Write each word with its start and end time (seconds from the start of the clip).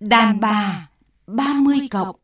Đàn 0.00 0.40
bà 0.40 0.88
30 1.26 1.76
cộng 1.90 2.16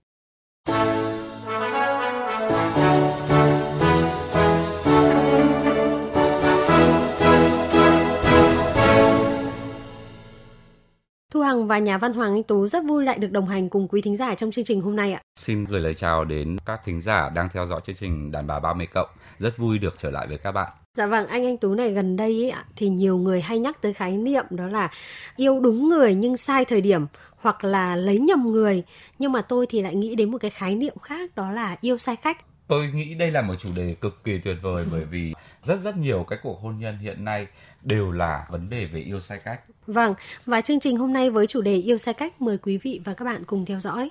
Thu 11.30 11.41
Hằng 11.41 11.66
và 11.66 11.79
nhà 11.79 11.98
văn 11.98 12.12
Hoàng 12.12 12.32
Anh 12.35 12.43
Tú 12.43 12.66
rất 12.66 12.85
vui 12.85 13.05
lại 13.05 13.19
được 13.19 13.30
đồng 13.30 13.48
hành 13.48 13.68
cùng 13.68 13.89
quý 13.89 14.00
thính 14.02 14.16
giả 14.16 14.34
trong 14.34 14.50
chương 14.50 14.64
trình 14.64 14.80
hôm 14.80 14.96
nay 14.96 15.12
ạ. 15.12 15.20
Xin 15.41 15.64
gửi 15.64 15.80
lời 15.80 15.95
chào 15.95 16.25
đến 16.25 16.57
các 16.66 16.80
thính 16.84 17.00
giả 17.00 17.29
đang 17.34 17.48
theo 17.52 17.66
dõi 17.66 17.80
chương 17.84 17.96
trình 17.96 18.32
Đàn 18.32 18.46
bà 18.46 18.61
30 18.61 18.86
cộng. 18.86 19.09
Rất 19.39 19.59
vui 19.59 19.79
được 19.79 19.95
trở 19.98 20.11
lại 20.11 20.27
với 20.27 20.39
các 20.39 20.52
bạn. 20.52 20.73
Dạ 20.96 21.06
vâng, 21.06 21.27
anh 21.27 21.46
Anh 21.46 21.56
Tú 21.56 21.74
này 21.74 21.90
gần 21.90 22.16
đây 22.16 22.50
ấy, 22.50 22.62
thì 22.77 22.88
nhiều 22.88 23.18
người 23.18 23.41
hay 23.41 23.59
nhắc 23.59 23.82
tới 23.82 23.92
khái 23.92 24.16
niệm 24.16 24.45
đó 24.50 24.66
là 24.66 24.91
yêu 25.36 25.61
đúng 25.61 25.88
người 25.88 26.14
nhưng 26.14 26.36
sai 26.36 26.64
thời 26.64 26.80
điểm 26.80 27.06
hoặc 27.36 27.64
là 27.64 27.96
lấy 27.96 28.18
nhầm 28.18 28.52
người. 28.52 28.82
Nhưng 29.18 29.32
mà 29.32 29.42
tôi 29.42 29.66
thì 29.66 29.82
lại 29.82 29.95
nghĩ 29.95 30.15
đến 30.15 30.30
một 30.30 30.38
cái 30.38 30.51
khái 30.51 30.74
niệm 30.74 30.95
khác 31.02 31.30
đó 31.37 31.51
là 31.51 31.77
yêu 31.80 31.98
sai 31.98 32.16
cách. 32.16 32.37
Tôi 32.68 32.91
nghĩ 32.95 33.15
đây 33.15 33.30
là 33.30 33.42
một 33.42 33.55
chủ 33.59 33.68
đề 33.77 33.96
cực 34.01 34.24
kỳ 34.24 34.38
tuyệt 34.38 34.56
vời 34.62 34.84
bởi 34.92 35.05
vì 35.05 35.34
rất 35.62 35.80
rất 35.80 35.96
nhiều 35.96 36.27
cái 36.28 36.38
cuộc 36.42 36.60
hôn 36.60 36.78
nhân 36.78 36.98
hiện 36.98 37.24
nay 37.24 37.46
đều 37.82 38.12
là 38.12 38.46
vấn 38.51 38.70
đề 38.70 38.87
về 38.87 39.01
yêu 39.01 39.20
sai 39.20 39.38
cách. 39.45 39.60
Vâng, 39.87 40.15
và 40.46 40.60
chương 40.60 40.80
trình 40.80 40.96
hôm 40.96 41.12
nay 41.12 41.30
với 41.30 41.46
chủ 41.46 41.60
đề 41.60 41.77
yêu 41.77 41.98
sai 41.98 42.15
cách 42.15 42.43
mời 42.43 42.59
quý 42.59 42.79
vị 42.79 43.01
và 43.04 43.15
các 43.15 43.24
bạn 43.24 43.45
cùng 43.45 43.65
theo 43.66 43.80
dõi. 43.80 44.09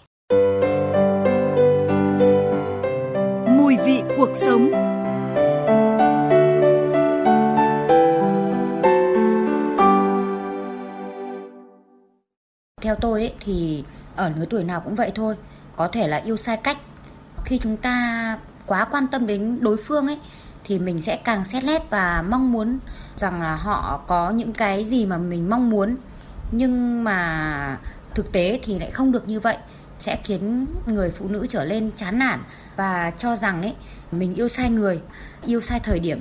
Mùi 3.57 3.77
vị 3.85 4.02
cuộc 4.18 4.29
sống 4.34 4.91
Theo 12.91 12.98
tôi 13.02 13.22
ấy, 13.22 13.34
thì 13.40 13.84
ở 14.16 14.31
lứa 14.36 14.45
tuổi 14.50 14.63
nào 14.63 14.81
cũng 14.81 14.95
vậy 14.95 15.12
thôi, 15.16 15.36
có 15.76 15.88
thể 15.88 16.08
là 16.08 16.18
yêu 16.18 16.38
sai 16.38 16.58
cách. 16.58 16.77
Khi 17.46 17.57
chúng 17.63 17.77
ta 17.77 18.38
quá 18.65 18.85
quan 18.85 19.07
tâm 19.07 19.27
đến 19.27 19.57
đối 19.62 19.77
phương 19.77 20.07
ấy 20.07 20.20
thì 20.63 20.79
mình 20.79 21.02
sẽ 21.02 21.15
càng 21.15 21.46
xét 21.46 21.63
nét 21.63 21.90
và 21.90 22.24
mong 22.30 22.52
muốn 22.52 22.80
rằng 23.18 23.41
là 23.41 23.55
họ 23.55 24.02
có 24.07 24.30
những 24.30 24.54
cái 24.54 24.85
gì 24.85 25.05
mà 25.05 25.18
mình 25.18 25.49
mong 25.49 25.70
muốn. 25.70 25.96
Nhưng 26.52 27.04
mà 27.04 27.77
thực 28.15 28.32
tế 28.32 28.60
thì 28.63 28.80
lại 28.80 28.91
không 28.91 29.12
được 29.12 29.27
như 29.27 29.40
vậy. 29.40 29.58
Sẽ 29.99 30.20
khiến 30.24 30.65
người 30.85 31.10
phụ 31.10 31.27
nữ 31.27 31.48
trở 31.49 31.63
lên 31.63 31.91
chán 31.96 32.20
nản 32.20 32.40
và 32.76 33.12
cho 33.18 33.35
rằng 33.35 33.62
ấy 33.62 33.76
mình 34.12 34.35
yêu 34.35 34.48
sai 34.48 34.70
người 34.70 35.02
yêu 35.46 35.62
sai 35.62 35.80
thời 35.80 35.99
điểm. 35.99 36.20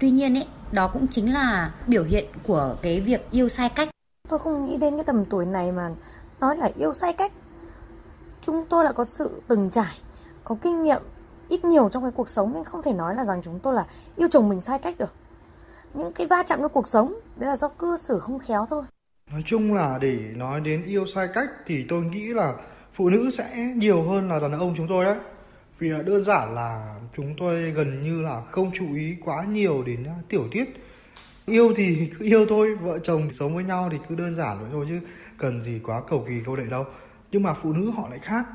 Tuy 0.00 0.10
nhiên 0.10 0.36
ấy 0.36 0.46
đó 0.72 0.88
cũng 0.88 1.06
chính 1.06 1.34
là 1.34 1.70
biểu 1.86 2.04
hiện 2.04 2.24
của 2.42 2.76
cái 2.82 3.00
việc 3.00 3.30
yêu 3.30 3.48
sai 3.48 3.68
cách 3.68 3.88
tôi 4.28 4.38
không 4.38 4.64
nghĩ 4.64 4.76
đến 4.76 4.96
cái 4.96 5.04
tầm 5.04 5.24
tuổi 5.24 5.46
này 5.46 5.72
mà 5.72 5.90
nói 6.40 6.56
là 6.56 6.70
yêu 6.78 6.94
sai 6.94 7.12
cách. 7.12 7.32
Chúng 8.42 8.66
tôi 8.68 8.84
là 8.84 8.92
có 8.92 9.04
sự 9.04 9.42
từng 9.48 9.70
trải, 9.70 9.98
có 10.44 10.56
kinh 10.62 10.82
nghiệm, 10.82 11.02
ít 11.48 11.64
nhiều 11.64 11.88
trong 11.88 12.02
cái 12.02 12.12
cuộc 12.12 12.28
sống, 12.28 12.52
nên 12.54 12.64
không 12.64 12.82
thể 12.82 12.92
nói 12.92 13.14
là 13.14 13.24
rằng 13.24 13.42
chúng 13.42 13.58
tôi 13.58 13.74
là 13.74 13.86
yêu 14.16 14.28
chồng 14.30 14.48
mình 14.48 14.60
sai 14.60 14.78
cách 14.78 14.98
được. 14.98 15.12
Những 15.94 16.12
cái 16.12 16.26
va 16.26 16.42
chạm 16.46 16.60
trong 16.60 16.72
cuộc 16.72 16.88
sống, 16.88 17.20
đấy 17.36 17.48
là 17.48 17.56
do 17.56 17.68
cư 17.68 17.96
xử 17.96 18.18
không 18.18 18.38
khéo 18.38 18.66
thôi. 18.70 18.82
Nói 19.30 19.42
chung 19.46 19.74
là 19.74 19.98
để 20.00 20.18
nói 20.36 20.60
đến 20.60 20.84
yêu 20.84 21.06
sai 21.06 21.28
cách 21.34 21.48
thì 21.66 21.84
tôi 21.88 22.02
nghĩ 22.02 22.26
là 22.26 22.54
phụ 22.94 23.08
nữ 23.08 23.30
sẽ 23.30 23.72
nhiều 23.76 24.02
hơn 24.02 24.28
là 24.28 24.40
đàn 24.40 24.58
ông 24.58 24.74
chúng 24.76 24.88
tôi 24.88 25.04
đấy. 25.04 25.16
Vì 25.78 25.90
đơn 25.90 26.24
giản 26.24 26.54
là 26.54 27.00
chúng 27.16 27.34
tôi 27.38 27.70
gần 27.70 28.02
như 28.02 28.22
là 28.22 28.42
không 28.50 28.70
chú 28.74 28.94
ý 28.94 29.16
quá 29.24 29.44
nhiều 29.44 29.82
đến 29.82 30.04
à, 30.04 30.14
tiểu 30.28 30.44
tiết 30.50 30.64
yêu 31.46 31.72
thì 31.76 32.12
cứ 32.18 32.24
yêu 32.24 32.46
thôi 32.48 32.74
vợ 32.74 32.98
chồng 32.98 33.28
sống 33.34 33.54
với 33.54 33.64
nhau 33.64 33.88
thì 33.92 33.98
cứ 34.08 34.14
đơn 34.14 34.34
giản 34.34 34.58
vậy 34.60 34.68
thôi 34.72 34.86
chứ 34.88 35.00
cần 35.38 35.62
gì 35.62 35.80
quá 35.84 36.02
cầu 36.08 36.24
kỳ 36.28 36.34
câu 36.46 36.56
đệ 36.56 36.64
đâu 36.64 36.84
nhưng 37.32 37.42
mà 37.42 37.54
phụ 37.54 37.72
nữ 37.72 37.90
họ 37.90 38.08
lại 38.08 38.18
khác 38.18 38.46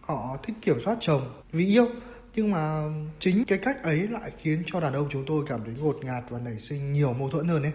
họ 0.00 0.36
thích 0.42 0.56
kiểm 0.62 0.80
soát 0.84 0.96
chồng 1.00 1.42
vì 1.52 1.66
yêu 1.66 1.86
nhưng 2.34 2.50
mà 2.50 2.82
chính 3.18 3.44
cái 3.44 3.58
cách 3.58 3.82
ấy 3.82 4.08
lại 4.08 4.30
khiến 4.38 4.62
cho 4.66 4.80
đàn 4.80 4.92
ông 4.92 5.08
chúng 5.10 5.24
tôi 5.26 5.44
cảm 5.48 5.60
thấy 5.64 5.74
ngột 5.78 6.04
ngạt 6.04 6.24
và 6.28 6.38
nảy 6.38 6.58
sinh 6.58 6.92
nhiều 6.92 7.12
mâu 7.12 7.30
thuẫn 7.30 7.48
hơn 7.48 7.62
ấy 7.62 7.72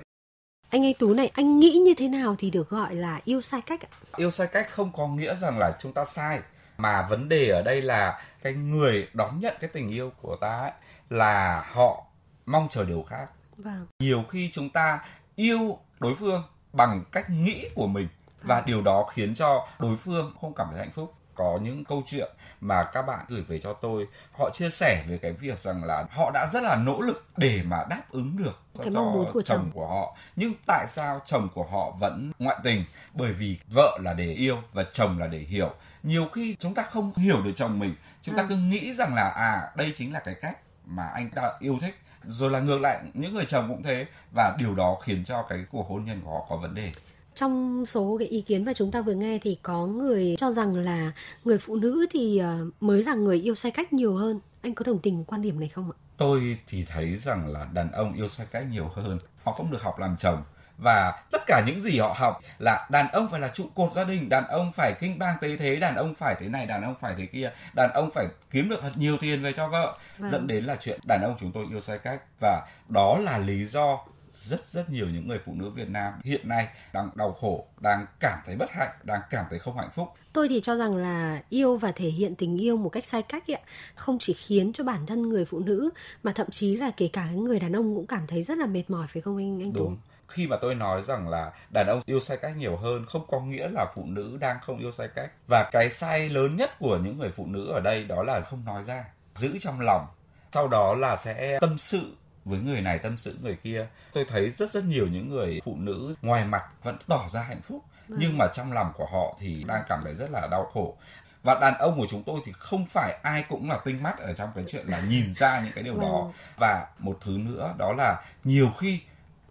anh 0.70 0.86
ấy 0.86 0.96
Tú 1.00 1.14
này, 1.14 1.32
anh 1.34 1.60
nghĩ 1.60 1.72
như 1.86 1.94
thế 1.98 2.08
nào 2.08 2.36
thì 2.40 2.52
được 2.52 2.70
gọi 2.70 2.96
là 2.96 3.22
yêu 3.26 3.42
sai 3.42 3.62
cách 3.62 3.82
ạ? 3.82 3.90
Yêu 4.16 4.32
sai 4.32 4.48
cách 4.48 4.70
không 4.70 4.92
có 4.94 5.08
nghĩa 5.08 5.36
rằng 5.36 5.58
là 5.58 5.72
chúng 5.80 5.94
ta 5.94 6.06
sai, 6.06 6.40
mà 6.78 7.08
vấn 7.10 7.30
đề 7.30 7.50
ở 7.50 7.62
đây 7.62 7.82
là 7.82 8.22
cái 8.44 8.54
người 8.54 9.08
đón 9.14 9.40
nhận 9.40 9.56
cái 9.60 9.70
tình 9.74 9.90
yêu 9.90 10.12
của 10.22 10.36
ta 10.42 10.60
ấy, 10.60 10.72
là 11.10 11.66
họ 11.72 12.06
mong 12.46 12.68
chờ 12.72 12.86
điều 12.86 13.04
khác. 13.04 13.28
Vâng. 13.58 13.88
Nhiều 14.00 14.24
khi 14.30 14.50
chúng 14.54 14.70
ta 14.70 15.00
yêu 15.36 15.80
đối 16.00 16.16
phương 16.16 16.44
bằng 16.74 17.04
cách 17.12 17.30
nghĩ 17.30 17.70
của 17.76 17.88
mình 17.88 18.08
và 18.42 18.56
vâng. 18.56 18.66
điều 18.66 18.82
đó 18.82 19.06
khiến 19.14 19.36
cho 19.36 19.68
đối 19.80 19.98
phương 19.98 20.36
không 20.42 20.54
cảm 20.54 20.68
thấy 20.72 20.80
hạnh 20.80 20.92
phúc. 20.92 21.14
Có 21.36 21.60
những 21.62 21.86
câu 21.86 22.04
chuyện 22.06 22.32
mà 22.62 22.84
các 22.94 23.02
bạn 23.02 23.26
gửi 23.28 23.42
về 23.42 23.60
cho 23.60 23.74
tôi 23.74 24.08
họ 24.40 24.50
chia 24.54 24.70
sẻ 24.70 25.06
về 25.08 25.18
cái 25.18 25.34
việc 25.34 25.60
rằng 25.60 25.84
là 25.84 26.06
họ 26.12 26.32
đã 26.34 26.50
rất 26.54 26.64
là 26.64 26.76
nỗ 26.76 27.02
lực 27.02 27.30
để 27.38 27.64
mà 27.64 27.86
đáp 27.90 28.04
ứng 28.12 28.38
được 28.38 28.62
cái 28.78 28.88
cho 28.94 29.02
mong 29.02 29.14
muốn 29.14 29.32
của 29.34 29.42
chồng, 29.42 29.58
chồng. 29.58 29.72
của 29.74 29.88
họ. 29.88 30.18
Nhưng 30.36 30.54
tại 30.68 30.86
sao 30.90 31.22
chồng 31.26 31.50
của 31.54 31.64
họ 31.64 31.92
vẫn 32.00 32.32
ngoại 32.40 32.58
tình? 32.64 32.84
Bởi 33.14 33.34
vì 33.34 33.58
vợ 33.68 33.98
là 34.02 34.14
để 34.14 34.34
yêu 34.34 34.58
và 34.74 34.86
chồng 34.94 35.20
là 35.20 35.28
để 35.28 35.40
hiểu. 35.40 35.74
Nhiều 36.04 36.28
khi 36.34 36.56
chúng 36.60 36.74
ta 36.74 36.84
không 36.84 37.14
hiểu 37.16 37.42
được 37.42 37.54
chồng 37.56 37.80
mình. 37.80 37.96
Chúng 38.22 38.36
ta 38.36 38.42
ừ. 38.42 38.46
cứ 38.50 38.56
nghĩ 38.56 38.94
rằng 38.94 39.16
là 39.16 39.30
à 39.30 39.72
đây 39.76 39.94
chính 39.96 40.14
là 40.14 40.20
cái 40.20 40.36
cách 40.42 40.58
mà 40.86 41.08
anh 41.08 41.30
ta 41.30 41.52
yêu 41.60 41.78
thích 41.82 41.96
rồi 42.28 42.52
là 42.52 42.60
ngược 42.60 42.82
lại 42.82 43.00
những 43.14 43.34
người 43.34 43.46
chồng 43.46 43.66
cũng 43.70 43.84
thế. 43.84 44.06
Và 44.36 44.56
điều 44.60 44.76
đó 44.76 44.98
khiến 45.04 45.24
cho 45.26 45.46
cái 45.50 45.66
cuộc 45.72 45.90
hôn 45.90 46.06
nhân 46.06 46.22
của 46.24 46.32
họ 46.32 46.46
có 46.50 46.58
vấn 46.58 46.76
đề. 46.76 46.92
Trong 47.36 47.86
số 47.86 48.16
cái 48.20 48.28
ý 48.28 48.42
kiến 48.42 48.66
mà 48.66 48.74
chúng 48.74 48.92
ta 48.92 49.02
vừa 49.02 49.14
nghe 49.14 49.40
thì 49.42 49.58
có 49.62 49.86
người 49.86 50.36
cho 50.38 50.52
rằng 50.52 50.76
là 50.76 51.12
người 51.46 51.58
phụ 51.58 51.76
nữ 51.76 52.06
thì 52.12 52.38
ờ, 52.38 52.66
mới 52.80 53.04
là 53.04 53.14
người 53.14 53.42
yêu 53.42 53.56
sai 53.56 53.72
cách 53.72 53.94
nhiều 53.94 54.16
hơn. 54.16 54.40
Anh 54.62 54.76
có 54.76 54.84
đồng 54.86 55.00
tình 55.00 55.24
quan 55.24 55.42
điểm 55.42 55.60
này 55.60 55.70
không 55.70 55.92
ạ? 55.92 55.96
Tôi 56.18 56.58
thì 56.68 56.86
thấy 56.86 57.18
rằng 57.18 57.48
là 57.48 57.68
đàn 57.74 57.92
ông 57.92 58.14
yêu 58.14 58.28
sai 58.28 58.48
cách 58.52 58.66
nhiều 58.72 58.92
hơn. 58.94 59.20
Họ 59.44 59.52
không 59.52 59.72
được 59.72 59.82
học 59.82 60.00
làm 60.00 60.16
chồng 60.18 60.44
và 60.78 61.24
tất 61.32 61.42
cả 61.48 61.64
những 61.68 61.84
gì 61.84 62.00
họ 62.00 62.16
học 62.18 62.42
là 62.60 62.88
đàn 62.92 63.08
ông 63.12 63.28
phải 63.28 63.40
là 63.40 63.48
trụ 63.48 63.70
cột 63.76 63.94
gia 63.96 64.04
đình 64.04 64.30
đàn 64.30 64.48
ông 64.48 64.72
phải 64.72 64.94
kinh 65.00 65.20
bang 65.20 65.38
tế 65.42 65.58
thế 65.58 65.76
đàn 65.76 65.96
ông 65.96 66.16
phải 66.16 66.36
thế 66.40 66.48
này 66.50 66.66
đàn 66.66 66.84
ông 66.84 66.96
phải 67.00 67.16
thế 67.18 67.26
kia 67.26 67.52
đàn 67.76 67.90
ông 67.94 68.10
phải 68.12 68.28
kiếm 68.52 68.70
được 68.70 68.82
thật 68.82 68.92
nhiều 68.96 69.18
tiền 69.22 69.44
về 69.44 69.54
cho 69.54 69.68
vợ 69.68 69.98
vâng. 70.18 70.32
dẫn 70.32 70.48
đến 70.48 70.64
là 70.64 70.76
chuyện 70.80 71.00
đàn 71.08 71.22
ông 71.22 71.36
chúng 71.40 71.52
tôi 71.52 71.66
yêu 71.70 71.82
sai 71.82 71.98
cách 71.98 72.22
và 72.40 72.68
đó 72.90 73.18
là 73.18 73.38
lý 73.38 73.66
do 73.66 74.00
rất 74.36 74.66
rất 74.68 74.90
nhiều 74.90 75.08
những 75.10 75.28
người 75.28 75.40
phụ 75.46 75.54
nữ 75.54 75.70
Việt 75.70 75.90
Nam 75.90 76.14
hiện 76.24 76.50
nay 76.50 76.68
đang 76.94 77.10
đau 77.16 77.34
khổ, 77.34 77.66
đang 77.80 78.06
cảm 78.20 78.40
thấy 78.46 78.56
bất 78.56 78.72
hạnh, 78.72 78.92
đang 79.04 79.22
cảm 79.30 79.46
thấy 79.50 79.60
không 79.60 79.78
hạnh 79.78 79.90
phúc. 79.94 80.10
Tôi 80.34 80.48
thì 80.50 80.62
cho 80.62 80.76
rằng 80.76 80.96
là 80.96 81.42
yêu 81.50 81.78
và 81.78 81.92
thể 81.92 82.10
hiện 82.10 82.36
tình 82.36 82.62
yêu 82.62 82.78
một 82.78 82.90
cách 82.90 83.06
sai 83.06 83.22
cách 83.22 83.52
ấy, 83.52 83.62
không 83.96 84.18
chỉ 84.20 84.34
khiến 84.34 84.74
cho 84.74 84.84
bản 84.84 85.06
thân 85.06 85.30
người 85.30 85.46
phụ 85.46 85.60
nữ 85.60 85.90
mà 86.24 86.32
thậm 86.32 86.50
chí 86.50 86.76
là 86.76 86.92
kể 86.98 87.10
cả 87.14 87.30
người 87.32 87.60
đàn 87.60 87.76
ông 87.76 87.96
cũng 87.96 88.08
cảm 88.08 88.28
thấy 88.28 88.44
rất 88.44 88.58
là 88.58 88.66
mệt 88.66 88.84
mỏi 88.88 89.08
phải 89.08 89.22
không 89.22 89.38
anh 89.38 89.62
anh 89.62 89.74
Tú? 89.74 89.92
Khi 90.28 90.48
mà 90.48 90.58
tôi 90.62 90.76
nói 90.76 91.04
rằng 91.04 91.30
là 91.30 91.52
đàn 91.70 91.88
ông 91.88 92.02
yêu 92.06 92.20
sai 92.20 92.38
cách 92.38 92.58
nhiều 92.58 92.78
hơn 92.78 93.06
không 93.06 93.26
có 93.28 93.40
nghĩa 93.40 93.68
là 93.68 93.86
phụ 93.96 94.04
nữ 94.06 94.38
đang 94.40 94.58
không 94.62 94.80
yêu 94.80 94.92
sai 94.92 95.08
cách. 95.16 95.32
Và 95.48 95.70
cái 95.72 95.90
sai 95.90 96.30
lớn 96.30 96.56
nhất 96.56 96.80
của 96.80 96.98
những 96.98 97.18
người 97.18 97.30
phụ 97.30 97.46
nữ 97.46 97.72
ở 97.74 97.80
đây 97.80 98.04
đó 98.04 98.24
là 98.24 98.42
không 98.42 98.66
nói 98.66 98.84
ra 98.84 99.06
giữ 99.36 99.58
trong 99.62 99.82
lòng. 99.82 100.08
Sau 100.52 100.68
đó 100.68 100.96
là 100.96 101.18
sẽ 101.18 101.60
tâm 101.62 101.78
sự 101.78 102.16
với 102.46 102.60
người 102.60 102.82
này 102.82 103.00
tâm 103.00 103.18
sự 103.18 103.38
người 103.42 103.58
kia. 103.64 103.88
Tôi 104.14 104.26
thấy 104.26 104.50
rất 104.50 104.72
rất 104.72 104.84
nhiều 104.84 105.08
những 105.08 105.30
người 105.30 105.62
phụ 105.64 105.76
nữ 105.80 106.16
ngoài 106.22 106.46
mặt 106.46 106.64
vẫn 106.84 106.98
tỏ 107.08 107.30
ra 107.32 107.42
hạnh 107.42 107.62
phúc 107.62 107.84
vâng. 108.08 108.20
nhưng 108.22 108.38
mà 108.38 108.48
trong 108.54 108.74
lòng 108.74 108.92
của 108.96 109.06
họ 109.06 109.38
thì 109.40 109.64
đang 109.68 109.84
cảm 109.90 110.02
thấy 110.04 110.14
rất 110.14 110.32
là 110.32 110.48
đau 110.48 110.70
khổ. 110.74 110.98
Và 111.44 111.60
đàn 111.62 111.78
ông 111.78 111.98
của 111.98 112.08
chúng 112.10 112.24
tôi 112.24 112.40
thì 112.46 112.52
không 112.52 112.86
phải 112.86 113.20
ai 113.24 113.46
cũng 113.50 113.70
là 113.70 113.80
tinh 113.86 114.04
mắt 114.04 114.18
ở 114.20 114.34
trong 114.34 114.50
cái 114.56 114.64
chuyện 114.68 114.86
là 114.88 115.02
nhìn 115.10 115.34
ra 115.36 115.62
những 115.64 115.74
cái 115.76 115.84
điều 115.84 115.98
đó. 115.98 116.22
Vâng. 116.22 116.32
và 116.58 116.88
một 117.00 117.18
thứ 117.22 117.32
nữa 117.32 117.74
đó 117.78 117.94
là 117.94 118.24
nhiều 118.44 118.70
khi 118.80 119.02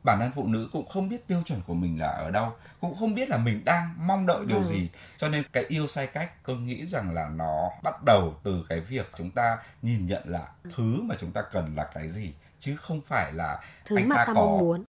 bản 0.05 0.19
thân 0.21 0.31
phụ 0.35 0.47
nữ 0.47 0.69
cũng 0.73 0.89
không 0.89 1.09
biết 1.09 1.27
tiêu 1.27 1.43
chuẩn 1.45 1.61
của 1.67 1.75
mình 1.75 2.01
là 2.01 2.09
ở 2.09 2.31
đâu 2.31 2.53
cũng 2.81 2.95
không 2.95 3.15
biết 3.15 3.29
là 3.29 3.37
mình 3.37 3.65
đang 3.65 3.95
mong 3.99 4.27
đợi 4.27 4.45
điều 4.47 4.59
ừ. 4.59 4.65
gì 4.65 4.91
cho 5.17 5.29
nên 5.29 5.43
cái 5.53 5.65
yêu 5.69 5.87
sai 5.87 6.07
cách 6.07 6.31
tôi 6.47 6.57
nghĩ 6.57 6.87
rằng 6.87 7.15
là 7.15 7.29
nó 7.29 7.71
bắt 7.83 8.05
đầu 8.05 8.35
từ 8.43 8.67
cái 8.69 8.81
việc 8.81 9.09
chúng 9.17 9.31
ta 9.31 9.59
nhìn 9.83 10.07
nhận 10.07 10.23
là 10.27 10.49
thứ 10.77 11.03
mà 11.03 11.15
chúng 11.19 11.31
ta 11.31 11.43
cần 11.53 11.75
là 11.77 11.85
cái 11.95 12.09
gì 12.09 12.35
chứ 12.59 12.77
không 12.77 13.01
phải 13.01 13.33
là 13.33 13.61
thứ 13.85 13.97
anh 13.97 14.09
mà 14.09 14.17
ta, 14.17 14.25
ta 14.25 14.35
có 14.35 14.41
mong 14.41 14.59
muốn 14.59 14.85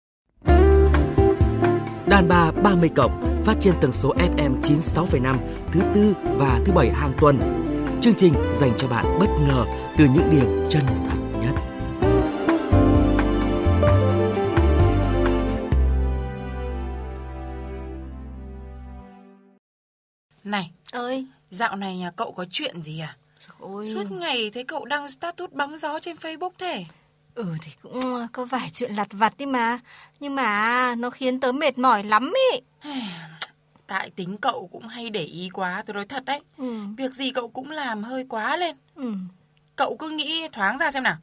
Đàn 2.07 2.29
bà 2.29 2.51
30 2.63 2.91
cộng 2.97 3.43
phát 3.45 3.55
trên 3.61 3.75
tần 3.81 3.93
số 3.93 4.15
FM 4.15 4.61
96,5 4.61 5.37
thứ 5.73 5.81
tư 5.95 6.15
và 6.25 6.61
thứ 6.67 6.73
bảy 6.73 6.91
hàng 6.91 7.13
tuần. 7.21 7.41
Chương 8.01 8.15
trình 8.15 8.35
dành 8.53 8.73
cho 8.77 8.89
bạn 8.89 9.19
bất 9.21 9.29
ngờ 9.49 9.65
từ 9.99 10.05
những 10.15 10.31
điều 10.31 10.69
chân 10.69 10.83
thật 10.87 11.22
ơi, 20.93 21.27
dạo 21.51 21.77
này 21.77 21.97
nhà 21.97 22.11
cậu 22.11 22.33
có 22.33 22.45
chuyện 22.51 22.83
gì 22.83 22.99
à? 23.01 23.17
Ôi. 23.59 23.91
Suốt 23.95 24.11
ngày 24.13 24.51
thấy 24.55 24.65
cậu 24.65 24.85
đăng 24.85 25.09
status 25.09 25.51
bóng 25.53 25.77
gió 25.77 25.99
trên 26.01 26.17
Facebook 26.17 26.51
thế. 26.59 26.85
Ừ 27.35 27.47
thì 27.63 27.73
cũng 27.83 28.01
ờ, 28.15 28.27
có 28.33 28.45
vài 28.45 28.71
chuyện 28.73 28.95
lặt 28.95 29.09
vặt 29.11 29.35
đi 29.39 29.47
mà 29.47 29.79
Nhưng 30.21 30.35
mà 30.35 30.95
nó 30.99 31.11
khiến 31.11 31.41
tớ 31.41 31.53
mệt 31.53 31.79
mỏi 31.79 32.03
lắm 32.05 32.33
ý 32.53 32.61
Tại 33.87 34.11
tính 34.11 34.37
cậu 34.37 34.69
cũng 34.73 34.89
hay 34.89 35.11
để 35.11 35.25
ý 35.25 35.49
quá, 35.53 35.83
tôi 35.87 35.95
nói 35.95 36.05
thật 36.07 36.25
đấy. 36.25 36.41
Ừ. 36.59 36.75
Việc 36.97 37.15
gì 37.15 37.31
cậu 37.31 37.49
cũng 37.49 37.71
làm 37.71 38.03
hơi 38.05 38.27
quá 38.29 38.57
lên. 38.57 38.77
Ừ. 38.95 39.13
Cậu 39.77 39.97
cứ 39.97 40.11
nghĩ 40.11 40.49
thoáng 40.53 40.79
ra 40.79 40.91
xem 40.91 41.03
nào. 41.03 41.17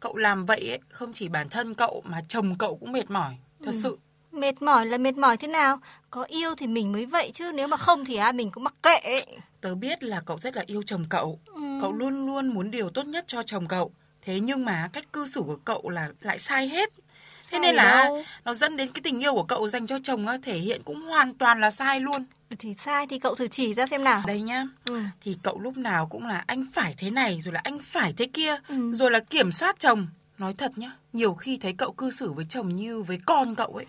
Cậu 0.00 0.16
làm 0.16 0.46
vậy 0.46 0.68
ấy, 0.68 0.78
không 0.90 1.12
chỉ 1.12 1.28
bản 1.28 1.48
thân 1.48 1.74
cậu 1.74 2.02
mà 2.04 2.20
chồng 2.28 2.54
cậu 2.58 2.76
cũng 2.76 2.92
mệt 2.92 3.10
mỏi. 3.10 3.36
Thật 3.64 3.72
Ừ. 3.74 3.80
sự. 3.82 3.98
Mệt 4.40 4.62
mỏi 4.62 4.86
là 4.86 4.98
mệt 4.98 5.16
mỏi 5.18 5.36
thế 5.36 5.48
nào? 5.48 5.78
Có 6.10 6.22
yêu 6.22 6.54
thì 6.54 6.66
mình 6.66 6.92
mới 6.92 7.06
vậy 7.06 7.30
chứ 7.34 7.52
nếu 7.54 7.68
mà 7.68 7.76
không 7.76 8.04
thì 8.04 8.16
à, 8.16 8.32
mình 8.32 8.50
cũng 8.50 8.64
mặc 8.64 8.74
kệ. 8.82 8.96
ấy. 9.04 9.26
Tớ 9.60 9.74
biết 9.74 10.02
là 10.02 10.20
cậu 10.26 10.38
rất 10.38 10.56
là 10.56 10.64
yêu 10.66 10.82
chồng 10.86 11.04
cậu. 11.08 11.38
Ừ. 11.46 11.60
Cậu 11.82 11.92
luôn 11.92 12.26
luôn 12.26 12.48
muốn 12.48 12.70
điều 12.70 12.90
tốt 12.90 13.06
nhất 13.06 13.24
cho 13.26 13.42
chồng 13.42 13.66
cậu. 13.68 13.90
Thế 14.22 14.40
nhưng 14.40 14.64
mà 14.64 14.88
cách 14.92 15.12
cư 15.12 15.26
xử 15.26 15.42
của 15.46 15.56
cậu 15.64 15.90
là 15.90 16.08
lại 16.20 16.38
sai 16.38 16.68
hết. 16.68 16.92
Thế 16.94 17.02
Sai 17.50 17.60
nên 17.60 17.74
là 17.74 18.04
đâu? 18.04 18.22
nó 18.44 18.54
dẫn 18.54 18.76
đến 18.76 18.88
cái 18.94 19.00
tình 19.04 19.20
yêu 19.22 19.34
của 19.34 19.42
cậu 19.42 19.68
dành 19.68 19.86
cho 19.86 19.98
chồng 20.02 20.26
thể 20.42 20.58
hiện 20.58 20.82
cũng 20.84 21.00
hoàn 21.02 21.34
toàn 21.34 21.60
là 21.60 21.70
sai 21.70 22.00
luôn. 22.00 22.24
Thì 22.58 22.74
sai 22.74 23.06
thì 23.06 23.18
cậu 23.18 23.34
thử 23.34 23.48
chỉ 23.48 23.74
ra 23.74 23.86
xem 23.86 24.04
nào. 24.04 24.22
Đây 24.26 24.40
nhá, 24.40 24.64
Ừ. 24.88 25.00
thì 25.20 25.36
cậu 25.42 25.60
lúc 25.60 25.76
nào 25.76 26.06
cũng 26.06 26.26
là 26.26 26.44
anh 26.46 26.64
phải 26.72 26.94
thế 26.98 27.10
này 27.10 27.40
rồi 27.40 27.54
là 27.54 27.60
anh 27.64 27.78
phải 27.82 28.12
thế 28.16 28.26
kia, 28.32 28.56
Ừ. 28.68 28.92
rồi 28.94 29.10
là 29.10 29.20
kiểm 29.20 29.52
soát 29.52 29.76
chồng. 29.78 30.06
Nói 30.38 30.54
thật 30.58 30.70
nhá, 30.78 30.90
nhiều 31.12 31.34
khi 31.34 31.58
thấy 31.62 31.72
cậu 31.78 31.92
cư 31.92 32.10
xử 32.10 32.32
với 32.32 32.44
chồng 32.48 32.68
như 32.68 33.02
với 33.02 33.18
con 33.26 33.54
cậu 33.54 33.66
ấy. 33.74 33.86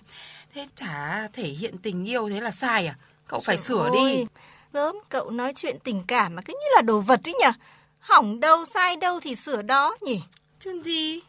Thế 0.54 0.68
chả 0.76 1.28
thể 1.34 1.48
hiện 1.48 1.78
tình 1.78 2.10
yêu 2.10 2.30
thế 2.30 2.42
là 2.42 2.52
sai 2.52 2.88
à? 2.88 2.96
Cậu 3.28 3.40
phải 3.40 3.58
Trời 3.58 3.64
sửa 3.64 3.90
ơi, 3.90 3.92
đi. 3.94 4.26
Gớm, 4.74 4.96
cậu 5.10 5.30
nói 5.30 5.54
chuyện 5.56 5.78
tình 5.84 6.04
cảm 6.08 6.36
mà 6.36 6.42
cứ 6.42 6.54
như 6.54 6.76
là 6.76 6.82
đồ 6.82 7.00
vật 7.00 7.20
ấy 7.28 7.34
nhỉ? 7.34 7.58
Hỏng 8.00 8.40
đâu, 8.40 8.66
sai 8.66 8.96
đâu 8.96 9.20
thì 9.20 9.36
sửa 9.36 9.62
đó 9.62 9.98
nhỉ? 10.02 10.22
Chứ 10.60 10.82
gì? 10.84 11.20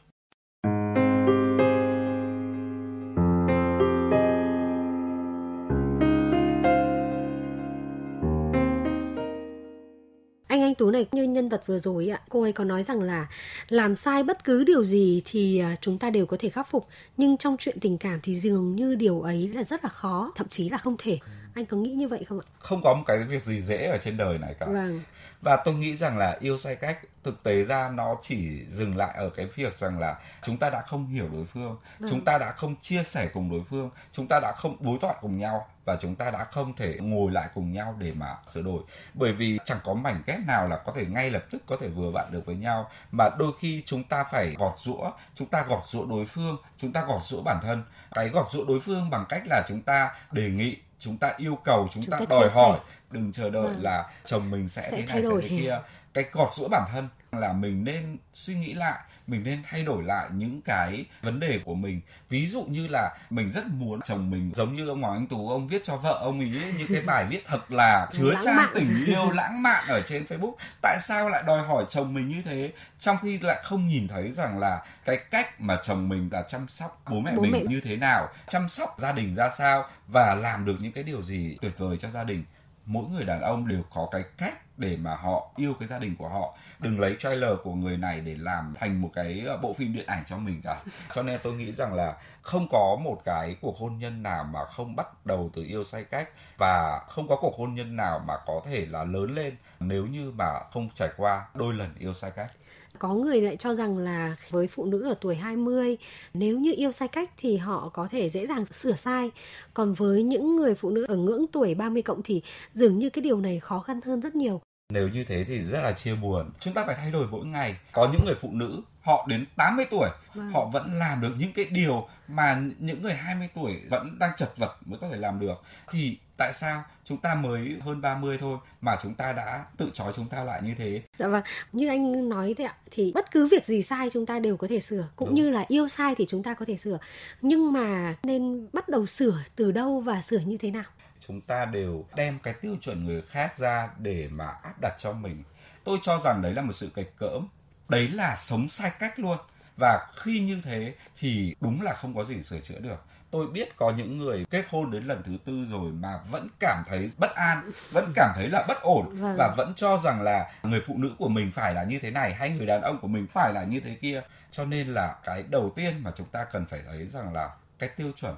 Anh 10.51 10.63
anh 10.63 10.75
Tú 10.75 10.91
này 10.91 11.07
như 11.13 11.23
nhân 11.23 11.49
vật 11.49 11.63
vừa 11.67 11.79
rồi 11.79 12.09
ạ, 12.09 12.21
cô 12.29 12.43
ấy 12.43 12.53
có 12.53 12.65
nói 12.65 12.83
rằng 12.83 13.03
là 13.03 13.29
làm 13.69 13.97
sai 13.97 14.23
bất 14.23 14.45
cứ 14.45 14.65
điều 14.65 14.85
gì 14.85 15.23
thì 15.25 15.59
à, 15.59 15.77
chúng 15.81 15.99
ta 15.99 16.11
đều 16.11 16.27
có 16.27 16.37
thể 16.41 16.51
khắc 16.51 16.71
phục, 16.71 16.87
nhưng 17.17 17.37
trong 17.37 17.57
chuyện 17.59 17.81
tình 17.81 17.99
cảm 17.99 18.21
thì 18.23 18.35
dường 18.35 18.77
như 18.77 18.95
điều 18.95 19.21
ấy 19.21 19.49
là 19.49 19.65
rất 19.65 19.85
là 19.85 19.91
khó, 19.91 20.33
thậm 20.35 20.49
chí 20.49 20.69
là 20.69 20.79
không 20.79 20.97
thể. 20.99 21.19
Anh 21.55 21.67
có 21.67 21.77
nghĩ 21.77 21.91
như 21.91 22.09
vậy 22.09 22.25
không 22.29 22.41
ạ? 22.41 22.47
không 22.59 22.83
có 22.83 22.95
một 22.95 23.03
cái 23.07 23.19
việc 23.19 23.45
gì 23.45 23.61
dễ 23.61 23.87
ở 23.87 23.99
trên 23.99 24.17
đời 24.17 24.39
này 24.39 24.55
cả 24.61 24.67
Vâng. 24.67 25.01
và 25.43 25.57
tôi 25.65 25.75
nghĩ 25.75 25.97
rằng 25.97 26.19
là 26.19 26.37
yêu 26.41 26.59
sai 26.59 26.77
cách 26.77 26.99
thực 27.25 27.43
tế 27.43 27.65
ra 27.65 27.91
nó 27.95 28.17
chỉ 28.23 28.65
dừng 28.71 28.97
lại 28.97 29.15
ở 29.17 29.31
cái 29.31 29.47
việc 29.47 29.79
rằng 29.79 29.99
là 29.99 30.19
chúng 30.43 30.57
ta 30.57 30.71
đã 30.71 30.83
không 30.83 31.07
hiểu 31.07 31.29
đối 31.33 31.45
phương 31.45 31.77
chúng 32.09 32.25
ta 32.25 32.39
đã 32.39 32.53
không 32.53 32.75
chia 32.81 33.05
sẻ 33.05 33.29
cùng 33.33 33.51
đối 33.51 33.63
phương 33.65 33.91
chúng 34.13 34.27
ta 34.29 34.41
đã 34.41 34.53
không 34.53 34.77
đối 34.81 34.99
thoại 34.99 35.15
cùng 35.21 35.39
nhau 35.39 35.67
và 35.85 35.97
chúng 36.01 36.15
ta 36.15 36.31
đã 36.31 36.45
không 36.45 36.77
thể 36.77 36.97
ngồi 37.01 37.33
lại 37.33 37.49
cùng 37.55 37.73
nhau 37.73 37.95
để 37.99 38.13
mà 38.13 38.37
sửa 38.49 38.63
đổi 38.63 38.83
bởi 39.15 39.33
vì 39.33 39.59
chẳng 39.65 39.79
có 39.85 39.95
mảnh 39.95 40.23
ghép 40.27 40.39
nào 40.47 40.69
là 40.69 40.77
có 40.77 40.93
thể 40.97 41.07
ngay 41.07 41.31
lập 41.31 41.43
tức 41.51 41.63
có 41.67 41.77
thể 41.81 41.89
vừa 41.89 42.11
bạn 42.11 42.27
được 42.33 42.47
với 42.47 42.57
nhau 42.57 42.91
mà 43.13 43.29
đôi 43.39 43.53
khi 43.61 43.83
chúng 43.87 44.05
ta 44.05 44.25
phải 44.25 44.55
gọt 44.59 44.79
rũa 44.79 45.11
chúng 45.35 45.49
ta 45.49 45.65
gọt 45.69 45.87
rũa 45.87 46.07
đối 46.07 46.25
phương 46.25 46.57
chúng 46.79 46.93
ta 46.93 47.05
gọt 47.05 47.21
rũa 47.25 47.43
bản 47.43 47.59
thân 47.63 47.83
cái 48.15 48.29
gọt 48.29 48.51
rũa 48.51 48.65
đối 48.65 48.81
phương 48.81 49.11
bằng 49.11 49.25
cách 49.29 49.43
là 49.47 49.63
chúng 49.69 49.83
ta 49.83 50.11
đề 50.33 50.51
nghị 50.51 50.77
chúng 51.01 51.17
ta 51.19 51.35
yêu 51.37 51.59
cầu 51.65 51.89
chúng, 51.93 52.03
Chúng 52.05 52.11
ta 52.11 52.19
ta 52.19 52.27
đòi 52.31 52.43
chia 52.43 52.49
sẻ. 52.55 52.61
hỏi 52.61 52.79
đừng 53.11 53.33
chờ 53.33 53.51
đợi 53.51 53.63
Vâng. 53.63 53.83
là 53.83 54.11
chồng 54.25 54.51
mình 54.51 54.69
sẽ, 54.69 54.83
Sẽ 54.83 54.91
thế 54.91 54.97
này 55.07 55.23
sẽ 55.23 55.29
thế 55.43 55.49
kia 55.49 55.79
cái 56.15 56.25
gọt 56.33 56.55
rũa 56.55 56.69
bản 56.69 56.89
thân 56.93 57.09
là 57.33 57.53
mình 57.53 57.85
nên 57.85 58.19
suy 58.35 58.55
nghĩ 58.55 58.75
lại 58.75 58.99
mình 59.27 59.45
nên 59.45 59.63
thay 59.63 59.83
đổi 59.83 60.03
lại 60.03 60.29
những 60.35 60.63
cái 60.63 61.05
vấn 61.23 61.41
đề 61.41 61.61
của 61.65 61.75
mình. 61.75 62.01
Ví 62.29 62.47
dụ 62.47 62.63
như 62.63 62.87
là 62.91 63.17
mình 63.31 63.49
rất 63.53 63.67
muốn 63.67 64.01
chồng 64.01 64.31
mình 64.31 64.53
giống 64.57 64.75
như 64.75 64.89
ông 64.89 65.03
Hoàng 65.03 65.15
Anh 65.15 65.27
Tú 65.27 65.49
ông 65.49 65.69
viết 65.69 65.85
cho 65.85 65.97
vợ 65.97 66.19
ông 66.23 66.41
ấy 66.41 66.75
những 66.79 66.89
cái 66.93 67.03
bài 67.03 67.27
viết 67.31 67.45
thật 67.47 67.73
là 67.73 68.09
chứa 68.13 68.35
chan 68.45 68.57
tình 68.75 69.05
yêu 69.07 69.31
lãng 69.31 69.63
mạn 69.63 69.85
ở 69.89 70.03
trên 70.07 70.25
Facebook. 70.25 70.55
Tại 70.83 70.99
sao 71.01 71.29
lại 71.29 71.43
đòi 71.47 71.67
hỏi 71.67 71.85
chồng 71.89 72.15
mình 72.15 72.29
như 72.29 72.43
thế? 72.45 72.73
Trong 72.99 73.17
khi 73.23 73.39
lại 73.39 73.61
không 73.65 73.87
nhìn 73.87 74.09
thấy 74.09 74.33
rằng 74.33 74.59
là 74.59 74.85
cái 75.05 75.17
cách 75.31 75.61
mà 75.61 75.79
chồng 75.83 76.09
mình 76.09 76.29
là 76.33 76.43
chăm 76.43 76.69
sóc 76.69 77.03
bố 77.11 77.21
mẹ 77.21 77.33
Bố 77.37 77.43
mình 77.43 77.53
mẹ. 77.53 77.61
như 77.69 77.81
thế 77.81 77.97
nào 77.97 78.29
chăm 78.49 78.69
sóc 78.69 78.97
gia 78.99 79.13
đình 79.13 79.35
ra 79.35 79.51
sao 79.51 79.85
và 80.09 80.35
làm 80.35 80.65
được 80.65 80.77
những 80.81 80.93
cái 80.93 81.05
điều 81.05 81.23
gì 81.23 81.57
tuyệt 81.61 81.79
vời 81.79 81.97
cho 82.01 82.11
gia 82.11 82.25
đình. 82.25 82.45
Mỗi 82.87 83.05
người 83.13 83.25
đàn 83.25 83.41
ông 83.41 83.69
đều 83.69 83.83
có 83.91 84.09
cái 84.13 84.23
cách 84.39 84.70
để 84.77 84.97
mà 84.97 85.17
họ 85.17 85.51
yêu 85.57 85.75
cái 85.79 85.89
gia 85.89 85.99
đình 85.99 86.17
của 86.17 86.29
họ 86.29 86.57
đừng 86.79 87.01
lấy 87.01 87.17
trailer 87.19 87.53
của 87.63 87.75
người 87.75 87.97
này 87.97 88.21
để 88.21 88.37
làm 88.39 88.75
thành 88.81 89.01
một 89.01 89.11
cái 89.15 89.43
ờ, 89.47 89.57
bộ 89.57 89.73
phim 89.73 89.93
điện 89.93 90.07
ảnh 90.07 90.25
cho 90.27 90.39
mình 90.39 90.61
cả 90.65 90.81
cho 91.15 91.23
nên 91.23 91.41
tôi 91.43 91.55
nghĩ 91.55 91.73
rằng 91.73 91.95
là 91.95 92.17
không 92.43 92.67
có 92.71 92.97
một 93.05 93.23
cái 93.25 93.57
cuộc 93.61 93.77
hôn 93.77 93.99
nhân 93.99 94.23
nào 94.23 94.45
mà 94.45 94.65
không 94.65 94.97
bắt 94.97 95.27
đầu 95.27 95.51
từ 95.55 95.65
yêu 95.65 95.85
say 95.85 96.05
cách 96.05 96.29
và 96.59 97.01
không 97.09 97.29
có 97.29 97.37
cuộc 97.37 97.55
hôn 97.59 97.75
nhân 97.75 97.97
nào 97.97 98.19
mà 98.27 98.35
có 98.47 98.61
thể 98.65 98.87
là 98.87 99.05
lớn 99.05 99.35
lên 99.35 99.57
nếu 99.81 100.07
như 100.07 100.31
mà 100.31 100.61
không 100.73 100.89
trải 100.95 101.09
qua 101.17 101.49
đôi 101.55 101.75
lần 101.75 101.95
yêu 101.99 102.15
sai 102.15 102.31
cách 102.31 102.51
Có 102.99 103.15
người 103.15 103.41
lại 103.41 103.57
cho 103.57 103.75
rằng 103.75 103.99
là 103.99 104.37
với 104.51 104.67
phụ 104.67 104.85
nữ 104.85 105.03
ở 105.03 105.15
tuổi 105.21 105.35
20 105.35 105.97
nếu 106.35 106.59
như 106.59 106.73
yêu 106.77 106.93
sai 106.93 107.09
cách 107.09 107.31
thì 107.37 107.57
họ 107.57 107.91
có 107.95 108.09
thể 108.11 108.29
dễ 108.29 108.47
dàng 108.47 108.67
sửa 108.67 108.93
sai. 108.93 109.31
Còn 109.75 109.93
với 109.93 110.23
những 110.23 110.57
người 110.57 110.75
phụ 110.75 110.91
nữ 110.91 111.05
ở 111.09 111.17
ngưỡng 111.17 111.47
tuổi 111.53 111.75
30 111.75 112.03
cộng 112.03 112.23
thì 112.23 112.43
dường 112.75 112.99
như 112.99 113.11
cái 113.11 113.23
điều 113.23 113.41
này 113.41 113.61
khó 113.61 113.81
khăn 113.81 114.01
hơn 114.05 114.21
rất 114.21 114.35
nhiều. 114.35 114.61
Nếu 114.91 115.09
như 115.09 115.25
thế 115.25 115.45
thì 115.45 115.59
rất 115.59 115.81
là 115.81 115.93
chia 115.93 116.15
buồn. 116.15 116.51
Chúng 116.61 116.75
ta 116.75 116.85
phải 116.87 116.95
thay 116.95 117.11
đổi 117.11 117.27
mỗi 117.31 117.47
ngày. 117.47 117.77
Có 117.93 118.09
những 118.13 118.21
người 118.27 118.35
phụ 118.41 118.49
nữ 118.53 118.83
họ 119.03 119.27
đến 119.29 119.45
80 119.57 119.87
tuổi 119.91 120.09
Vâng. 120.35 120.51
họ 120.53 120.65
vẫn 120.73 120.93
làm 120.93 121.21
được 121.21 121.35
những 121.39 121.53
cái 121.53 121.65
điều 121.65 122.09
mà 122.29 122.63
những 122.79 123.03
người 123.03 123.15
20 123.15 123.49
tuổi 123.55 123.83
vẫn 123.91 124.19
đang 124.19 124.31
chật 124.37 124.57
vật 124.57 124.77
mới 124.87 124.99
có 124.99 125.09
thể 125.09 125.17
làm 125.17 125.41
được. 125.41 125.63
Thì 125.91 126.19
tại 126.37 126.53
sao 126.53 126.83
chúng 127.05 127.19
ta 127.19 127.35
mới 127.35 127.79
hơn 127.81 128.01
30 128.01 128.39
thôi 128.41 128.59
mà 128.81 128.97
chúng 129.03 129.15
ta 129.15 129.33
đã 129.33 129.65
tự 129.77 129.91
trói 129.93 130.13
chúng 130.17 130.29
ta 130.29 130.45
lại 130.45 130.61
như 130.65 130.75
thế? 130.79 131.03
Dạ 131.19 131.29
vâng, 131.29 131.43
như 131.73 131.89
anh 131.89 132.29
nói 132.29 132.55
thế 132.59 132.65
ạ, 132.65 132.75
thì 132.91 133.13
bất 133.15 133.31
cứ 133.31 133.47
việc 133.47 133.65
gì 133.67 133.83
sai 133.83 134.11
chúng 134.13 134.27
ta 134.27 134.39
đều 134.39 134.57
có 134.57 134.67
thể 134.71 134.81
sửa, 134.81 135.09
cũng 135.17 135.29
Đúng. 135.29 135.35
như 135.35 135.51
là 135.51 135.65
yêu 135.69 135.89
sai 135.89 136.15
thì 136.15 136.27
chúng 136.29 136.43
ta 136.43 136.55
có 136.55 136.65
thể 136.65 136.77
sửa. 136.77 136.99
Nhưng 137.41 137.73
mà 137.73 138.15
nên 138.23 138.69
bắt 138.73 138.89
đầu 138.89 139.07
sửa 139.07 139.39
từ 139.57 139.73
đâu 139.73 140.01
và 140.01 140.23
sửa 140.23 140.39
như 140.39 140.57
thế 140.57 140.71
nào? 140.71 140.85
Chúng 141.29 141.41
ta 141.41 141.65
đều 141.65 142.05
đem 142.15 142.39
cái 142.39 142.55
tiêu 142.55 142.77
chuẩn 142.81 143.05
người 143.05 143.23
khác 143.23 143.59
ra 143.59 143.89
để 143.99 144.29
mà 144.33 144.47
áp 144.47 144.81
đặt 144.81 144.95
cho 144.99 145.13
mình. 145.13 145.43
Tôi 145.85 145.99
cho 146.03 146.19
rằng 146.19 146.43
đấy 146.43 146.53
là 146.55 146.63
một 146.63 146.73
sự 146.73 146.91
kịch 146.95 147.13
cỡm. 147.19 147.47
Đấy 147.89 148.09
là 148.09 148.37
sống 148.37 148.69
sai 148.69 148.91
cách 148.99 149.19
luôn. 149.19 149.39
Và 149.77 150.07
khi 150.17 150.41
như 150.41 150.61
thế 150.65 150.95
thì 151.19 151.55
đúng 151.61 151.83
là 151.83 151.95
không 151.95 152.15
có 152.15 152.25
gì 152.25 152.43
sửa 152.43 152.61
chữa 152.61 152.79
được. 152.79 153.05
Tôi 153.31 153.47
biết 153.47 153.77
có 153.77 153.91
những 153.97 154.19
người 154.19 154.45
kết 154.51 154.65
hôn 154.69 154.91
đến 154.91 155.05
lần 155.05 155.23
thứ 155.23 155.33
tư 155.45 155.67
rồi 155.71 155.93
mà 155.93 156.19
vẫn 156.31 156.49
cảm 156.61 156.83
thấy 156.87 157.11
bất 157.19 157.35
an 157.35 157.71
vẫn 157.93 158.13
cảm 158.15 158.33
thấy 158.35 158.49
là 158.49 158.65
bất 158.69 158.83
ổn 158.83 159.17
Vâng. 159.21 159.35
và 159.39 159.55
vẫn 159.57 159.73
cho 159.77 159.97
rằng 159.97 160.23
là 160.23 160.53
người 160.63 160.83
phụ 160.87 160.95
nữ 160.99 161.11
của 161.19 161.29
mình 161.29 161.53
phải 161.53 161.75
là 161.75 161.85
như 161.85 161.99
thế 161.99 162.11
này 162.11 162.35
hay 162.35 162.51
người 162.51 162.67
đàn 162.67 162.83
ông 162.83 162.99
của 163.01 163.09
mình 163.09 163.27
phải 163.27 163.53
là 163.53 163.65
như 163.65 163.81
thế 163.81 163.95
kia. 164.01 164.23
Cho 164.51 164.65
nên 164.65 164.89
là 164.89 165.15
cái 165.25 165.43
đầu 165.51 165.73
tiên 165.77 165.95
mà 166.03 166.11
chúng 166.15 166.27
ta 166.29 166.45
cần 166.45 166.67
phải 166.67 166.83
thấy 166.87 167.07
rằng 167.07 167.33
là 167.33 167.51
cái 167.79 167.89
tiêu 167.89 168.13
chuẩn 168.17 168.35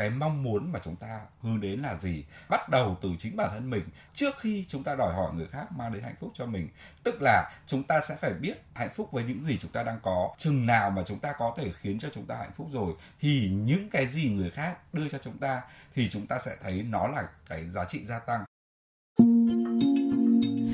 cái 0.00 0.10
mong 0.10 0.42
muốn 0.42 0.72
mà 0.72 0.80
chúng 0.84 0.96
ta 0.96 1.20
hướng 1.42 1.60
đến 1.60 1.80
là 1.80 1.96
gì? 1.96 2.24
Bắt 2.48 2.68
đầu 2.68 2.96
từ 3.02 3.10
chính 3.18 3.36
bản 3.36 3.50
thân 3.52 3.70
mình, 3.70 3.84
trước 4.14 4.34
khi 4.40 4.64
chúng 4.68 4.82
ta 4.82 4.94
đòi 4.94 5.14
hỏi 5.14 5.34
người 5.34 5.46
khác 5.46 5.72
mang 5.76 5.92
đến 5.92 6.02
hạnh 6.02 6.14
phúc 6.20 6.30
cho 6.34 6.46
mình. 6.46 6.68
Tức 7.02 7.22
là 7.22 7.50
chúng 7.66 7.82
ta 7.82 8.00
sẽ 8.00 8.16
phải 8.16 8.32
biết 8.34 8.62
hạnh 8.74 8.90
phúc 8.94 9.12
với 9.12 9.24
những 9.24 9.42
gì 9.42 9.58
chúng 9.60 9.70
ta 9.70 9.82
đang 9.82 9.98
có. 10.02 10.34
Chừng 10.38 10.66
nào 10.66 10.90
mà 10.90 11.02
chúng 11.06 11.18
ta 11.18 11.32
có 11.38 11.54
thể 11.56 11.72
khiến 11.80 11.98
cho 11.98 12.08
chúng 12.14 12.26
ta 12.26 12.36
hạnh 12.36 12.52
phúc 12.56 12.68
rồi, 12.72 12.94
thì 13.20 13.50
những 13.50 13.90
cái 13.90 14.06
gì 14.06 14.30
người 14.30 14.50
khác 14.50 14.94
đưa 14.94 15.08
cho 15.08 15.18
chúng 15.18 15.38
ta, 15.38 15.62
thì 15.94 16.08
chúng 16.08 16.26
ta 16.26 16.38
sẽ 16.38 16.56
thấy 16.62 16.82
nó 16.82 17.06
là 17.06 17.28
cái 17.48 17.70
giá 17.70 17.84
trị 17.84 18.04
gia 18.04 18.18
tăng. 18.18 18.44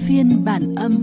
Phiên 0.06 0.44
bản 0.44 0.74
âm. 0.76 0.96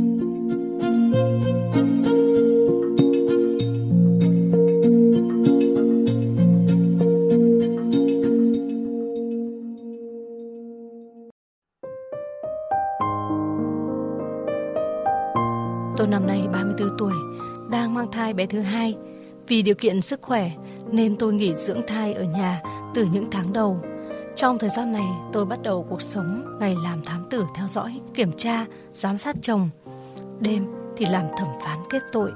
Tôi 15.97 16.07
năm 16.07 16.27
nay 16.27 16.47
34 16.53 16.97
tuổi, 16.97 17.13
đang 17.71 17.93
mang 17.93 18.11
thai 18.11 18.33
bé 18.33 18.45
thứ 18.45 18.61
hai. 18.61 18.95
Vì 19.47 19.61
điều 19.61 19.75
kiện 19.75 20.01
sức 20.01 20.21
khỏe 20.21 20.51
nên 20.91 21.15
tôi 21.15 21.33
nghỉ 21.33 21.55
dưỡng 21.55 21.81
thai 21.87 22.13
ở 22.13 22.23
nhà 22.23 22.61
từ 22.95 23.07
những 23.13 23.25
tháng 23.31 23.53
đầu. 23.53 23.79
Trong 24.35 24.59
thời 24.59 24.69
gian 24.69 24.91
này, 24.91 25.05
tôi 25.33 25.45
bắt 25.45 25.59
đầu 25.63 25.85
cuộc 25.89 26.01
sống 26.01 26.57
ngày 26.59 26.75
làm 26.83 27.01
thám 27.05 27.25
tử 27.29 27.43
theo 27.55 27.67
dõi, 27.67 27.99
kiểm 28.13 28.31
tra, 28.37 28.65
giám 28.93 29.17
sát 29.17 29.35
chồng. 29.41 29.69
Đêm 30.39 30.65
thì 30.97 31.05
làm 31.05 31.25
thẩm 31.37 31.47
phán 31.61 31.77
kết 31.89 32.01
tội. 32.11 32.31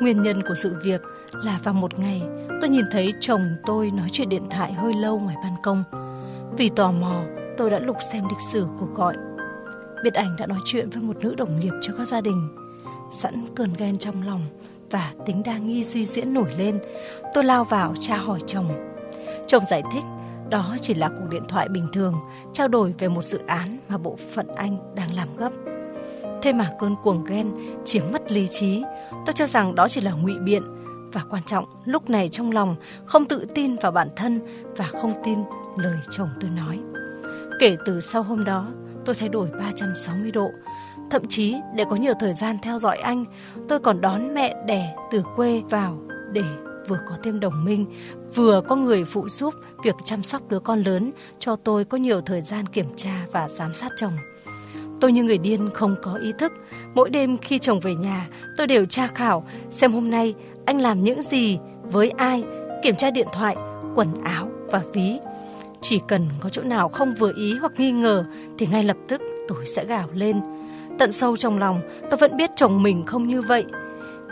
Nguyên 0.00 0.22
nhân 0.22 0.42
của 0.48 0.54
sự 0.54 0.76
việc 0.84 1.00
là 1.32 1.58
vào 1.64 1.74
một 1.74 1.98
ngày, 1.98 2.22
tôi 2.60 2.70
nhìn 2.70 2.84
thấy 2.90 3.12
chồng 3.20 3.48
tôi 3.66 3.90
nói 3.90 4.08
chuyện 4.12 4.28
điện 4.28 4.46
thoại 4.50 4.72
hơi 4.72 4.92
lâu 4.94 5.18
ngoài 5.18 5.36
ban 5.42 5.52
công. 5.62 5.84
Vì 6.56 6.68
tò 6.68 6.92
mò, 6.92 7.22
tôi 7.56 7.70
đã 7.70 7.78
lục 7.78 7.96
xem 8.12 8.24
lịch 8.28 8.52
sử 8.52 8.66
cuộc 8.78 8.94
gọi. 8.94 9.16
Biết 10.04 10.14
anh 10.14 10.36
đã 10.38 10.46
nói 10.46 10.58
chuyện 10.64 10.90
với 10.90 11.02
một 11.02 11.16
nữ 11.20 11.34
đồng 11.34 11.60
nghiệp 11.60 11.72
cho 11.80 11.92
các 11.98 12.08
gia 12.08 12.20
đình. 12.20 12.48
Sẵn 13.12 13.34
cơn 13.54 13.74
ghen 13.78 13.98
trong 13.98 14.26
lòng 14.26 14.40
và 14.90 15.12
tính 15.26 15.42
đa 15.44 15.58
nghi 15.58 15.84
suy 15.84 16.04
diễn 16.04 16.34
nổi 16.34 16.52
lên, 16.58 16.78
tôi 17.34 17.44
lao 17.44 17.64
vào 17.64 17.94
tra 18.00 18.16
hỏi 18.16 18.40
chồng. 18.46 18.68
Chồng 19.46 19.64
giải 19.70 19.82
thích 19.92 20.04
Đó 20.50 20.76
chỉ 20.80 20.94
là 20.94 21.08
cuộc 21.08 21.26
điện 21.30 21.42
thoại 21.48 21.68
bình 21.68 21.88
thường, 21.92 22.14
trao 22.52 22.68
đổi 22.68 22.94
về 22.98 23.08
một 23.08 23.22
dự 23.24 23.40
án 23.46 23.78
mà 23.88 23.98
bộ 23.98 24.16
phận 24.34 24.46
anh 24.56 24.76
đang 24.94 25.14
làm 25.14 25.28
gấp. 25.36 25.50
Thế 26.42 26.52
mà 26.52 26.70
cơn 26.80 26.96
cuồng 27.02 27.24
ghen 27.24 27.50
chiếm 27.84 28.04
mất 28.12 28.32
lý 28.32 28.46
trí, 28.50 28.82
tôi 29.26 29.32
cho 29.34 29.46
rằng 29.46 29.74
đó 29.74 29.88
chỉ 29.88 30.00
là 30.00 30.12
ngụy 30.12 30.34
biện 30.38 30.62
và 31.12 31.22
quan 31.30 31.42
trọng 31.42 31.64
lúc 31.84 32.10
này 32.10 32.28
trong 32.28 32.52
lòng 32.52 32.76
không 33.04 33.24
tự 33.24 33.46
tin 33.54 33.76
vào 33.76 33.92
bản 33.92 34.08
thân 34.16 34.40
và 34.76 34.84
không 34.84 35.12
tin 35.24 35.38
lời 35.76 35.96
chồng 36.10 36.28
tôi 36.40 36.50
nói. 36.50 36.78
Kể 37.60 37.76
từ 37.86 38.00
sau 38.00 38.22
hôm 38.22 38.44
đó, 38.44 38.66
tôi 39.04 39.14
thay 39.14 39.28
đổi 39.28 39.48
360 39.58 40.30
độ. 40.30 40.50
Thậm 41.10 41.22
chí 41.28 41.56
để 41.74 41.84
có 41.90 41.96
nhiều 41.96 42.14
thời 42.20 42.34
gian 42.34 42.58
theo 42.62 42.78
dõi 42.78 42.96
anh, 42.96 43.24
tôi 43.68 43.80
còn 43.80 44.00
đón 44.00 44.34
mẹ 44.34 44.54
đẻ 44.66 44.96
từ 45.10 45.22
quê 45.36 45.62
vào 45.70 45.98
để 46.32 46.44
vừa 46.88 46.98
có 47.08 47.16
thêm 47.22 47.40
đồng 47.40 47.64
minh, 47.64 47.86
vừa 48.34 48.60
có 48.60 48.76
người 48.76 49.04
phụ 49.04 49.28
giúp 49.28 49.54
việc 49.84 49.94
chăm 50.04 50.22
sóc 50.22 50.42
đứa 50.48 50.60
con 50.60 50.82
lớn 50.82 51.10
cho 51.38 51.56
tôi 51.56 51.84
có 51.84 51.98
nhiều 51.98 52.20
thời 52.20 52.40
gian 52.40 52.66
kiểm 52.66 52.86
tra 52.96 53.26
và 53.32 53.48
giám 53.48 53.74
sát 53.74 53.92
chồng. 53.96 54.12
Tôi 55.00 55.12
như 55.12 55.22
người 55.22 55.38
điên 55.38 55.70
không 55.74 55.96
có 56.02 56.14
ý 56.14 56.32
thức. 56.38 56.52
Mỗi 56.94 57.10
đêm 57.10 57.38
khi 57.38 57.58
chồng 57.58 57.80
về 57.80 57.94
nhà, 57.94 58.28
tôi 58.56 58.66
đều 58.66 58.86
tra 58.86 59.06
khảo 59.06 59.44
xem 59.70 59.92
hôm 59.92 60.10
nay 60.10 60.34
anh 60.64 60.80
làm 60.80 61.04
những 61.04 61.22
gì, 61.22 61.58
với 61.82 62.10
ai, 62.10 62.44
kiểm 62.82 62.96
tra 62.96 63.10
điện 63.10 63.28
thoại, 63.32 63.56
quần 63.94 64.22
áo 64.22 64.48
và 64.66 64.82
ví. 64.92 65.18
Chỉ 65.80 66.00
cần 66.08 66.28
có 66.40 66.48
chỗ 66.48 66.62
nào 66.62 66.88
không 66.88 67.14
vừa 67.18 67.32
ý 67.36 67.54
hoặc 67.54 67.72
nghi 67.76 67.90
ngờ 67.90 68.24
thì 68.58 68.66
ngay 68.66 68.82
lập 68.82 68.96
tức 69.08 69.22
tôi 69.48 69.66
sẽ 69.66 69.84
gào 69.84 70.08
lên. 70.14 70.40
Tận 70.98 71.12
sâu 71.12 71.36
trong 71.36 71.58
lòng, 71.58 71.80
tôi 72.10 72.18
vẫn 72.18 72.36
biết 72.36 72.50
chồng 72.56 72.82
mình 72.82 73.06
không 73.06 73.28
như 73.28 73.42
vậy. 73.42 73.64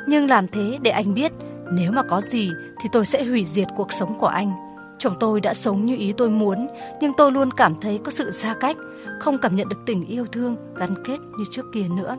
Nhưng 0.09 0.29
làm 0.29 0.49
thế 0.49 0.79
để 0.83 0.91
anh 0.91 1.15
biết 1.15 1.33
nếu 1.73 1.93
mà 1.93 2.03
có 2.03 2.21
gì 2.21 2.51
thì 2.83 2.89
tôi 2.93 3.05
sẽ 3.05 3.25
hủy 3.25 3.45
diệt 3.45 3.69
cuộc 3.77 3.93
sống 3.93 4.19
của 4.19 4.27
anh. 4.27 4.53
Chồng 4.99 5.15
tôi 5.21 5.41
đã 5.41 5.55
sống 5.55 5.87
như 5.87 5.97
ý 5.97 6.13
tôi 6.13 6.31
muốn, 6.31 6.67
nhưng 7.01 7.13
tôi 7.17 7.33
luôn 7.33 7.51
cảm 7.51 7.75
thấy 7.81 8.01
có 8.05 8.11
sự 8.11 8.31
xa 8.31 8.55
cách, 8.61 8.77
không 9.21 9.39
cảm 9.39 9.57
nhận 9.57 9.69
được 9.69 9.77
tình 9.87 10.07
yêu 10.07 10.27
thương, 10.33 10.57
gắn 10.77 10.95
kết 11.05 11.19
như 11.39 11.45
trước 11.51 11.65
kia 11.75 11.85
nữa. 11.97 12.17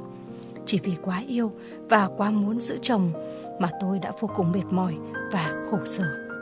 Chỉ 0.65 0.79
vì 0.83 0.93
quá 1.01 1.23
yêu 1.27 1.51
và 1.89 2.09
quá 2.17 2.31
muốn 2.31 2.59
giữ 2.59 2.77
chồng 2.81 3.11
mà 3.59 3.69
tôi 3.81 3.99
đã 3.99 4.11
vô 4.19 4.29
cùng 4.35 4.51
mệt 4.51 4.65
mỏi 4.71 4.95
và 5.31 5.53
khổ 5.71 5.77
sở. 5.85 6.32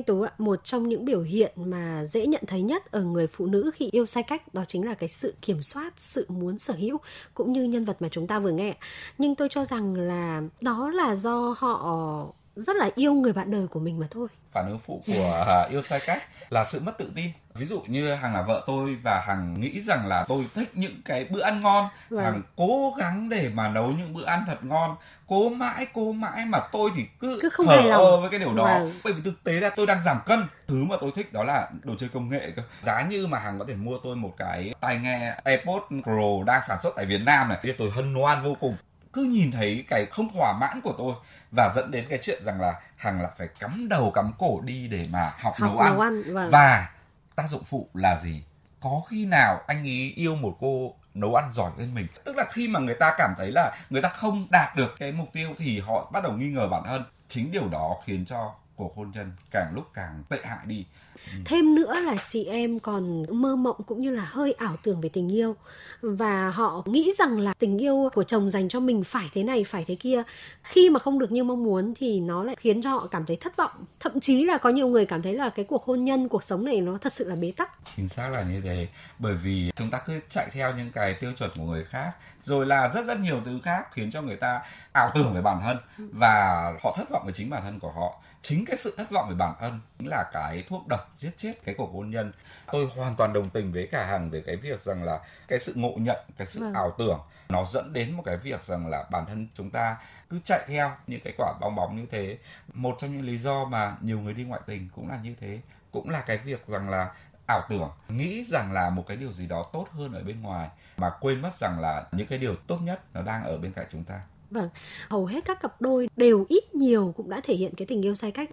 Anh 0.00 0.04
Tú 0.04 0.22
ạ, 0.22 0.32
một 0.38 0.64
trong 0.64 0.88
những 0.88 1.04
biểu 1.04 1.22
hiện 1.22 1.52
mà 1.56 2.04
dễ 2.04 2.26
nhận 2.26 2.42
thấy 2.46 2.62
nhất 2.62 2.90
ở 2.90 3.02
người 3.02 3.26
phụ 3.26 3.46
nữ 3.46 3.70
khi 3.74 3.88
yêu 3.92 4.06
sai 4.06 4.22
cách 4.22 4.54
đó 4.54 4.64
chính 4.68 4.86
là 4.86 4.94
cái 4.94 5.08
sự 5.08 5.34
kiểm 5.42 5.62
soát, 5.62 5.92
sự 5.96 6.26
muốn 6.28 6.58
sở 6.58 6.74
hữu 6.74 6.98
cũng 7.34 7.52
như 7.52 7.64
nhân 7.64 7.84
vật 7.84 7.96
mà 8.02 8.08
chúng 8.08 8.26
ta 8.26 8.38
vừa 8.38 8.50
nghe. 8.50 8.76
Nhưng 9.18 9.34
tôi 9.34 9.48
cho 9.48 9.64
rằng 9.64 9.94
là 9.94 10.42
đó 10.60 10.90
là 10.90 11.16
do 11.16 11.54
họ 11.58 12.26
rất 12.60 12.76
là 12.76 12.90
yêu 12.94 13.14
người 13.14 13.32
bạn 13.32 13.50
đời 13.50 13.66
của 13.66 13.80
mình 13.80 13.98
mà 13.98 14.06
thôi. 14.10 14.28
Phản 14.50 14.68
ứng 14.68 14.78
phụ 14.78 15.02
của 15.06 15.44
à, 15.46 15.68
yêu 15.70 15.82
sai 15.82 16.00
cách 16.06 16.22
là 16.50 16.64
sự 16.64 16.80
mất 16.80 16.98
tự 16.98 17.12
tin. 17.14 17.30
Ví 17.54 17.66
dụ 17.66 17.80
như 17.86 18.14
hằng 18.14 18.34
là 18.34 18.42
vợ 18.42 18.64
tôi 18.66 18.96
và 19.02 19.20
hằng 19.26 19.60
nghĩ 19.60 19.82
rằng 19.82 20.06
là 20.06 20.24
tôi 20.28 20.46
thích 20.54 20.70
những 20.74 21.02
cái 21.04 21.24
bữa 21.30 21.40
ăn 21.40 21.62
ngon. 21.62 21.88
Vâng. 22.10 22.24
hằng 22.24 22.42
cố 22.56 22.94
gắng 22.98 23.28
để 23.28 23.50
mà 23.54 23.68
nấu 23.68 23.86
những 23.86 24.14
bữa 24.14 24.24
ăn 24.24 24.44
thật 24.46 24.64
ngon. 24.64 24.96
Cố 25.26 25.48
mãi 25.48 25.86
cố 25.92 26.12
mãi 26.12 26.44
mà 26.46 26.60
tôi 26.72 26.90
thì 26.96 27.04
cứ, 27.20 27.38
cứ 27.42 27.48
không 27.48 27.66
thở 27.66 27.90
ơ 27.90 28.20
với 28.20 28.30
cái 28.30 28.40
điều 28.40 28.54
đó. 28.54 28.64
Vâng. 28.64 28.92
bởi 29.04 29.12
vì 29.12 29.22
thực 29.24 29.44
tế 29.44 29.52
ra 29.52 29.70
tôi 29.76 29.86
đang 29.86 30.02
giảm 30.02 30.20
cân. 30.26 30.44
Thứ 30.68 30.84
mà 30.84 30.96
tôi 31.00 31.10
thích 31.14 31.32
đó 31.32 31.44
là 31.44 31.70
đồ 31.82 31.94
chơi 31.98 32.08
công 32.08 32.28
nghệ 32.28 32.52
cơ. 32.56 32.62
Giá 32.82 33.02
như 33.02 33.26
mà 33.26 33.38
hằng 33.38 33.58
có 33.58 33.64
thể 33.68 33.74
mua 33.74 33.98
tôi 34.02 34.16
một 34.16 34.34
cái 34.38 34.74
tai 34.80 34.98
nghe 34.98 35.34
AirPods 35.44 35.84
Pro 36.02 36.44
đang 36.46 36.62
sản 36.68 36.78
xuất 36.82 36.92
tại 36.96 37.06
Việt 37.06 37.20
Nam 37.24 37.48
này. 37.48 37.58
Thì 37.62 37.72
tôi 37.78 37.90
hân 37.90 38.14
hoan 38.14 38.42
vô 38.42 38.56
cùng 38.60 38.74
cứ 39.12 39.24
nhìn 39.24 39.50
thấy 39.50 39.84
cái 39.88 40.06
không 40.06 40.28
thỏa 40.34 40.58
mãn 40.60 40.80
của 40.80 40.94
tôi 40.98 41.14
và 41.50 41.72
dẫn 41.74 41.90
đến 41.90 42.06
cái 42.10 42.18
chuyện 42.22 42.42
rằng 42.44 42.60
là 42.60 42.80
hằng 42.96 43.22
là 43.22 43.30
phải 43.38 43.48
cắm 43.60 43.88
đầu 43.88 44.10
cắm 44.10 44.32
cổ 44.38 44.60
đi 44.64 44.88
để 44.88 45.08
mà 45.12 45.32
học, 45.38 45.54
học 45.56 45.70
nấu 45.70 45.78
ăn, 45.78 45.92
nấu 45.92 46.00
ăn 46.00 46.34
vâng. 46.34 46.50
và 46.50 46.90
tác 47.36 47.48
dụng 47.48 47.64
phụ 47.64 47.88
là 47.94 48.18
gì? 48.22 48.42
Có 48.80 49.02
khi 49.08 49.26
nào 49.26 49.60
anh 49.66 49.84
ý 49.84 50.12
yêu 50.12 50.36
một 50.36 50.56
cô 50.60 50.94
nấu 51.14 51.34
ăn 51.34 51.52
giỏi 51.52 51.70
hơn 51.78 51.94
mình? 51.94 52.06
Tức 52.24 52.36
là 52.36 52.44
khi 52.50 52.68
mà 52.68 52.80
người 52.80 52.94
ta 52.94 53.14
cảm 53.18 53.34
thấy 53.36 53.52
là 53.52 53.78
người 53.90 54.02
ta 54.02 54.08
không 54.08 54.46
đạt 54.50 54.76
được 54.76 54.94
cái 54.98 55.12
mục 55.12 55.28
tiêu 55.32 55.48
thì 55.58 55.80
họ 55.80 56.10
bắt 56.12 56.22
đầu 56.22 56.32
nghi 56.32 56.50
ngờ 56.50 56.68
bản 56.70 56.82
thân. 56.86 57.04
Chính 57.28 57.52
điều 57.52 57.68
đó 57.68 57.96
khiến 58.04 58.24
cho 58.24 58.54
cuộc 58.80 58.96
hôn 58.96 59.10
nhân 59.14 59.32
càng 59.50 59.72
lúc 59.74 59.84
càng 59.94 60.22
tệ 60.28 60.38
hại 60.44 60.66
đi. 60.66 60.84
Ừ. 61.26 61.32
thêm 61.44 61.74
nữa 61.74 62.00
là 62.00 62.16
chị 62.26 62.44
em 62.44 62.78
còn 62.78 63.24
mơ 63.30 63.56
mộng 63.56 63.76
cũng 63.86 64.00
như 64.00 64.10
là 64.10 64.24
hơi 64.24 64.52
ảo 64.52 64.76
tưởng 64.82 65.00
về 65.00 65.08
tình 65.08 65.28
yêu. 65.28 65.56
Và 66.00 66.50
họ 66.50 66.82
nghĩ 66.86 67.12
rằng 67.18 67.38
là 67.40 67.52
tình 67.58 67.78
yêu 67.78 68.08
của 68.14 68.24
chồng 68.24 68.50
dành 68.50 68.68
cho 68.68 68.80
mình 68.80 69.04
phải 69.04 69.28
thế 69.34 69.42
này 69.42 69.64
phải 69.64 69.84
thế 69.84 69.94
kia. 69.94 70.22
Khi 70.62 70.90
mà 70.90 70.98
không 70.98 71.18
được 71.18 71.32
như 71.32 71.44
mong 71.44 71.64
muốn 71.64 71.94
thì 71.96 72.20
nó 72.20 72.44
lại 72.44 72.56
khiến 72.58 72.82
cho 72.82 72.90
họ 72.90 73.06
cảm 73.06 73.26
thấy 73.26 73.36
thất 73.36 73.56
vọng. 73.56 73.84
Thậm 74.00 74.20
chí 74.20 74.44
là 74.44 74.58
có 74.58 74.70
nhiều 74.70 74.88
người 74.88 75.06
cảm 75.06 75.22
thấy 75.22 75.34
là 75.34 75.50
cái 75.50 75.64
cuộc 75.64 75.84
hôn 75.84 76.04
nhân 76.04 76.28
cuộc 76.28 76.44
sống 76.44 76.64
này 76.64 76.80
nó 76.80 76.98
thật 76.98 77.12
sự 77.12 77.28
là 77.28 77.36
bế 77.36 77.52
tắc. 77.56 77.70
Chính 77.96 78.08
xác 78.08 78.28
là 78.28 78.42
như 78.42 78.60
thế. 78.60 78.88
Bởi 79.18 79.34
vì 79.34 79.70
chúng 79.76 79.90
ta 79.90 80.00
cứ 80.06 80.20
chạy 80.28 80.48
theo 80.52 80.74
những 80.76 80.90
cái 80.92 81.14
tiêu 81.14 81.32
chuẩn 81.38 81.50
của 81.56 81.64
người 81.64 81.84
khác 81.84 82.12
rồi 82.44 82.66
là 82.66 82.88
rất 82.88 83.04
rất 83.04 83.20
nhiều 83.20 83.40
thứ 83.44 83.60
khác 83.64 83.88
khiến 83.92 84.10
cho 84.10 84.22
người 84.22 84.36
ta 84.36 84.60
ảo 84.92 85.10
tưởng 85.14 85.34
về 85.34 85.42
bản 85.42 85.60
thân 85.62 85.76
và 85.96 86.64
họ 86.82 86.94
thất 86.96 87.10
vọng 87.10 87.22
về 87.26 87.32
chính 87.32 87.50
bản 87.50 87.62
thân 87.62 87.78
của 87.78 87.90
họ 87.90 88.22
chính 88.42 88.64
cái 88.64 88.76
sự 88.76 88.94
thất 88.96 89.10
vọng 89.10 89.28
về 89.28 89.34
bản 89.34 89.54
thân 89.60 89.80
chính 89.98 90.08
là 90.08 90.24
cái 90.32 90.64
thuốc 90.68 90.86
độc 90.88 91.14
giết 91.18 91.30
chết 91.36 91.52
cái 91.64 91.74
cuộc 91.78 91.90
hôn 91.92 92.10
nhân. 92.10 92.32
Tôi 92.72 92.88
hoàn 92.96 93.16
toàn 93.16 93.32
đồng 93.32 93.50
tình 93.50 93.72
với 93.72 93.88
cả 93.92 94.06
hằng 94.06 94.30
về 94.30 94.42
cái 94.46 94.56
việc 94.56 94.82
rằng 94.82 95.04
là 95.04 95.20
cái 95.48 95.58
sự 95.58 95.72
ngộ 95.76 95.94
nhận 95.96 96.18
cái 96.36 96.46
sự 96.46 96.60
vâng. 96.60 96.74
ảo 96.74 96.94
tưởng 96.98 97.20
nó 97.48 97.64
dẫn 97.64 97.92
đến 97.92 98.12
một 98.12 98.22
cái 98.26 98.36
việc 98.36 98.62
rằng 98.64 98.86
là 98.86 99.04
bản 99.10 99.26
thân 99.26 99.48
chúng 99.54 99.70
ta 99.70 99.96
cứ 100.28 100.40
chạy 100.44 100.60
theo 100.68 100.90
những 101.06 101.20
cái 101.24 101.32
quả 101.38 101.52
bong 101.60 101.74
bóng 101.76 101.96
như 101.96 102.06
thế. 102.10 102.38
Một 102.74 102.96
trong 102.98 103.16
những 103.16 103.26
lý 103.26 103.38
do 103.38 103.64
mà 103.64 103.96
nhiều 104.00 104.20
người 104.20 104.34
đi 104.34 104.44
ngoại 104.44 104.60
tình 104.66 104.88
cũng 104.94 105.08
là 105.08 105.18
như 105.22 105.34
thế. 105.40 105.60
Cũng 105.90 106.10
là 106.10 106.20
cái 106.20 106.38
việc 106.38 106.66
rằng 106.66 106.90
là 106.90 107.14
ảo 107.46 107.62
tưởng 107.68 107.90
nghĩ 108.08 108.44
rằng 108.44 108.72
là 108.72 108.90
một 108.90 109.04
cái 109.06 109.16
điều 109.16 109.32
gì 109.32 109.46
đó 109.46 109.66
tốt 109.72 109.86
hơn 109.92 110.12
ở 110.12 110.22
bên 110.22 110.42
ngoài 110.42 110.68
mà 110.96 111.10
quên 111.20 111.42
mất 111.42 111.54
rằng 111.54 111.80
là 111.80 112.04
những 112.12 112.26
cái 112.26 112.38
điều 112.38 112.56
tốt 112.66 112.78
nhất 112.82 113.00
nó 113.14 113.22
đang 113.22 113.44
ở 113.44 113.58
bên 113.58 113.72
cạnh 113.72 113.86
chúng 113.90 114.04
ta 114.04 114.20
Vâng, 114.50 114.68
hầu 115.08 115.26
hết 115.26 115.44
các 115.44 115.60
cặp 115.60 115.80
đôi 115.82 116.08
đều 116.16 116.46
ít 116.48 116.74
nhiều 116.74 117.14
cũng 117.16 117.30
đã 117.30 117.40
thể 117.40 117.54
hiện 117.54 117.72
cái 117.76 117.86
tình 117.86 118.02
yêu 118.02 118.14
sai 118.14 118.30
cách. 118.30 118.50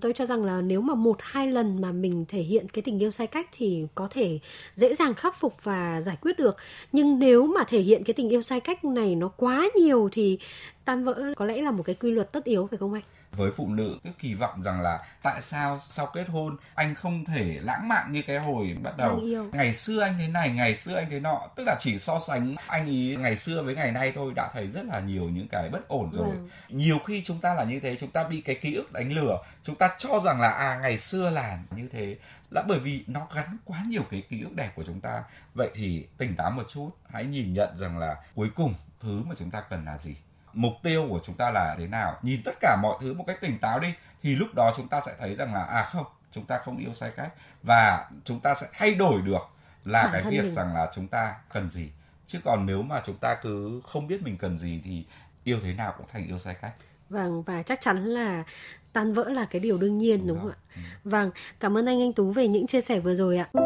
Tôi 0.00 0.12
cho 0.12 0.26
rằng 0.26 0.44
là 0.44 0.60
nếu 0.60 0.80
mà 0.80 0.94
một 0.94 1.16
hai 1.20 1.52
lần 1.52 1.80
mà 1.80 1.92
mình 1.92 2.24
thể 2.28 2.40
hiện 2.40 2.68
cái 2.68 2.82
tình 2.82 2.98
yêu 3.02 3.10
sai 3.10 3.26
cách 3.26 3.48
thì 3.52 3.86
có 3.94 4.08
thể 4.10 4.38
dễ 4.74 4.94
dàng 4.94 5.14
khắc 5.14 5.40
phục 5.40 5.64
và 5.64 6.00
giải 6.00 6.16
quyết 6.20 6.38
được. 6.38 6.56
Nhưng 6.92 7.18
nếu 7.18 7.46
mà 7.46 7.64
thể 7.64 7.80
hiện 7.80 8.04
cái 8.04 8.14
tình 8.14 8.28
yêu 8.28 8.42
sai 8.42 8.60
cách 8.60 8.84
này 8.84 9.14
nó 9.14 9.28
quá 9.28 9.68
nhiều 9.76 10.08
thì 10.12 10.38
tan 10.84 11.04
vỡ 11.04 11.34
có 11.36 11.44
lẽ 11.44 11.62
là 11.62 11.70
một 11.70 11.82
cái 11.82 11.94
quy 11.94 12.10
luật 12.10 12.32
tất 12.32 12.44
yếu 12.44 12.66
phải 12.66 12.78
không 12.78 12.92
anh? 12.94 13.02
Với 13.36 13.50
phụ 13.56 13.68
nữ. 13.68 13.98
Cứ 14.04 14.10
kỳ 14.18 14.34
vọng 14.34 14.62
rằng 14.62 14.80
là 14.80 15.04
tại 15.22 15.42
sao 15.42 15.80
sau 15.88 16.06
kết 16.06 16.28
hôn 16.28 16.56
anh 16.74 16.94
không 16.94 17.24
thể 17.24 17.58
lãng 17.62 17.88
mạn 17.88 18.12
như 18.12 18.22
cái 18.22 18.38
hồi 18.38 18.76
bắt 18.82 18.96
đầu. 18.96 19.20
Ngày 19.52 19.74
xưa 19.74 20.00
anh 20.00 20.14
thế 20.18 20.28
này 20.28 20.50
ngày 20.50 20.76
xưa 20.76 20.94
anh 20.96 21.10
thế 21.10 21.20
nọ. 21.20 21.48
Tức 21.56 21.64
là 21.66 21.76
chỉ 21.80 21.98
so 21.98 22.18
sánh 22.18 22.54
anh 22.66 22.86
ý 22.86 23.16
ngày 23.16 23.36
xưa 23.36 23.62
với 23.62 23.74
ngày 23.74 23.92
nay 23.92 24.12
thôi 24.14 24.32
đã 24.36 24.50
thấy 24.52 24.66
rất 24.66 24.84
là 24.84 25.00
nhiều 25.00 25.24
những 25.24 25.48
cái 25.48 25.68
bất 25.68 25.88
ổn 25.88 26.10
rồi. 26.12 26.28
Ừ. 26.30 26.48
nhiều 26.68 26.98
khi 27.06 27.22
chúng 27.24 27.40
ta 27.40 27.54
là 27.54 27.64
như 27.64 27.80
thế 27.80 27.96
chúng 27.96 28.10
ta 28.10 28.24
bị 28.24 28.40
cái 28.40 28.56
ký 28.56 28.74
ức 28.74 28.92
đánh 28.92 29.12
lừa 29.12 29.38
chúng 29.62 29.76
ta 29.76 29.90
cho 29.98 30.20
rằng 30.24 30.40
là 30.40 30.50
à 30.50 30.78
ngày 30.82 30.98
xưa 30.98 31.30
là 31.30 31.58
như 31.70 31.88
thế. 31.92 32.16
Là 32.50 32.62
bởi 32.68 32.78
vì 32.78 33.04
nó 33.06 33.26
gắn 33.34 33.56
quá 33.64 33.84
nhiều 33.88 34.02
cái 34.10 34.22
ký 34.28 34.42
ức 34.42 34.54
đẹp 34.54 34.72
của 34.74 34.84
chúng 34.86 35.00
ta. 35.00 35.24
Vậy 35.54 35.70
thì 35.74 36.06
tỉnh 36.18 36.36
táo 36.36 36.50
một 36.50 36.66
chút 36.68 36.90
hãy 37.12 37.24
nhìn 37.24 37.54
nhận 37.54 37.76
rằng 37.76 37.98
là 37.98 38.16
cuối 38.34 38.50
cùng 38.54 38.74
thứ 39.00 39.22
mà 39.26 39.34
chúng 39.38 39.50
ta 39.50 39.60
cần 39.60 39.84
là 39.84 39.98
gì 39.98 40.16
mục 40.56 40.72
tiêu 40.82 41.06
của 41.10 41.20
chúng 41.24 41.36
ta 41.36 41.50
là 41.50 41.74
thế 41.78 41.86
nào. 41.86 42.18
Nhìn 42.22 42.42
tất 42.44 42.52
cả 42.60 42.76
mọi 42.82 42.96
thứ 43.00 43.14
một 43.14 43.24
cách 43.26 43.40
tỉnh 43.40 43.58
táo 43.58 43.80
đi 43.80 43.94
thì 44.22 44.36
lúc 44.36 44.48
đó 44.56 44.72
chúng 44.76 44.88
ta 44.88 45.00
sẽ 45.00 45.12
thấy 45.18 45.34
rằng 45.34 45.54
là 45.54 45.64
à 45.64 45.84
không 45.84 46.06
chúng 46.32 46.44
ta 46.44 46.58
không 46.58 46.78
yêu 46.78 46.94
sai 46.94 47.10
cách. 47.16 47.32
Và 47.62 48.10
chúng 48.24 48.40
ta 48.40 48.54
sẽ 48.54 48.66
thay 48.72 48.94
đổi 48.94 49.22
được 49.22 49.42
là 49.84 50.02
Bản 50.02 50.12
cái 50.12 50.22
việc 50.32 50.42
mình. 50.42 50.54
rằng 50.54 50.74
là 50.74 50.90
chúng 50.94 51.06
ta 51.08 51.34
cần 51.52 51.70
gì. 51.70 51.90
Chứ 52.26 52.38
còn 52.44 52.66
nếu 52.66 52.82
mà 52.82 53.02
chúng 53.06 53.16
ta 53.16 53.34
cứ 53.42 53.80
không 53.84 54.06
biết 54.06 54.22
mình 54.22 54.38
cần 54.38 54.58
gì 54.58 54.80
thì 54.84 55.04
yêu 55.44 55.58
thế 55.62 55.74
nào 55.74 55.94
cũng 55.98 56.06
thành 56.12 56.26
yêu 56.26 56.38
sai 56.38 56.54
cách. 56.54 56.72
Vâng 57.10 57.42
và 57.42 57.62
chắc 57.62 57.80
chắn 57.80 58.04
là 58.04 58.44
tan 58.92 59.12
vỡ 59.12 59.24
là 59.28 59.46
cái 59.50 59.60
điều 59.60 59.78
đương 59.78 59.98
nhiên 59.98 60.18
đúng, 60.18 60.28
đúng 60.28 60.38
không 60.38 60.50
ạ? 60.50 60.56
Ừ. 60.74 60.80
vâng 61.04 61.30
cảm 61.60 61.76
ơn 61.78 61.86
anh 61.86 62.00
anh 62.00 62.12
tú 62.12 62.32
về 62.32 62.48
những 62.48 62.66
chia 62.66 62.80
sẻ 62.80 63.00
vừa 63.00 63.14
rồi 63.14 63.38
ạ 63.38 63.65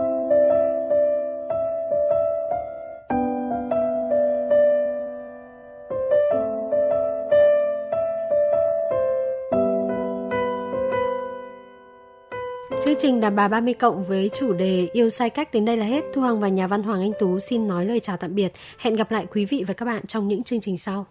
trình 13.02 13.21
đàm 13.21 13.37
bà 13.37 13.49
30 13.49 13.75
cộng 13.75 14.04
với 14.04 14.30
chủ 14.35 14.52
đề 14.52 14.88
yêu 14.92 15.11
sai 15.11 15.30
cách 15.30 15.52
đến 15.52 15.64
đây 15.64 15.76
là 15.76 15.87
hết. 15.87 16.04
Thu 16.14 16.23
Hằng 16.23 16.40
và 16.40 16.49
nhà 16.49 16.66
văn 16.66 16.83
Hoàng 16.83 17.00
Anh 17.00 17.12
Tú 17.21 17.40
xin 17.40 17.69
nói 17.69 17.87
lời 17.87 18.00
chào 18.00 18.16
tạm 18.16 18.35
biệt. 18.35 18.52
Hẹn 18.78 18.97
gặp 18.97 19.11
lại 19.11 19.26
quý 19.33 19.45
vị 19.45 19.64
và 19.66 19.75
các 19.75 19.87
bạn 19.87 20.07
trong 20.07 20.28
những 20.28 20.42
chương 20.42 20.61
trình 20.61 20.78
sau. 20.78 21.07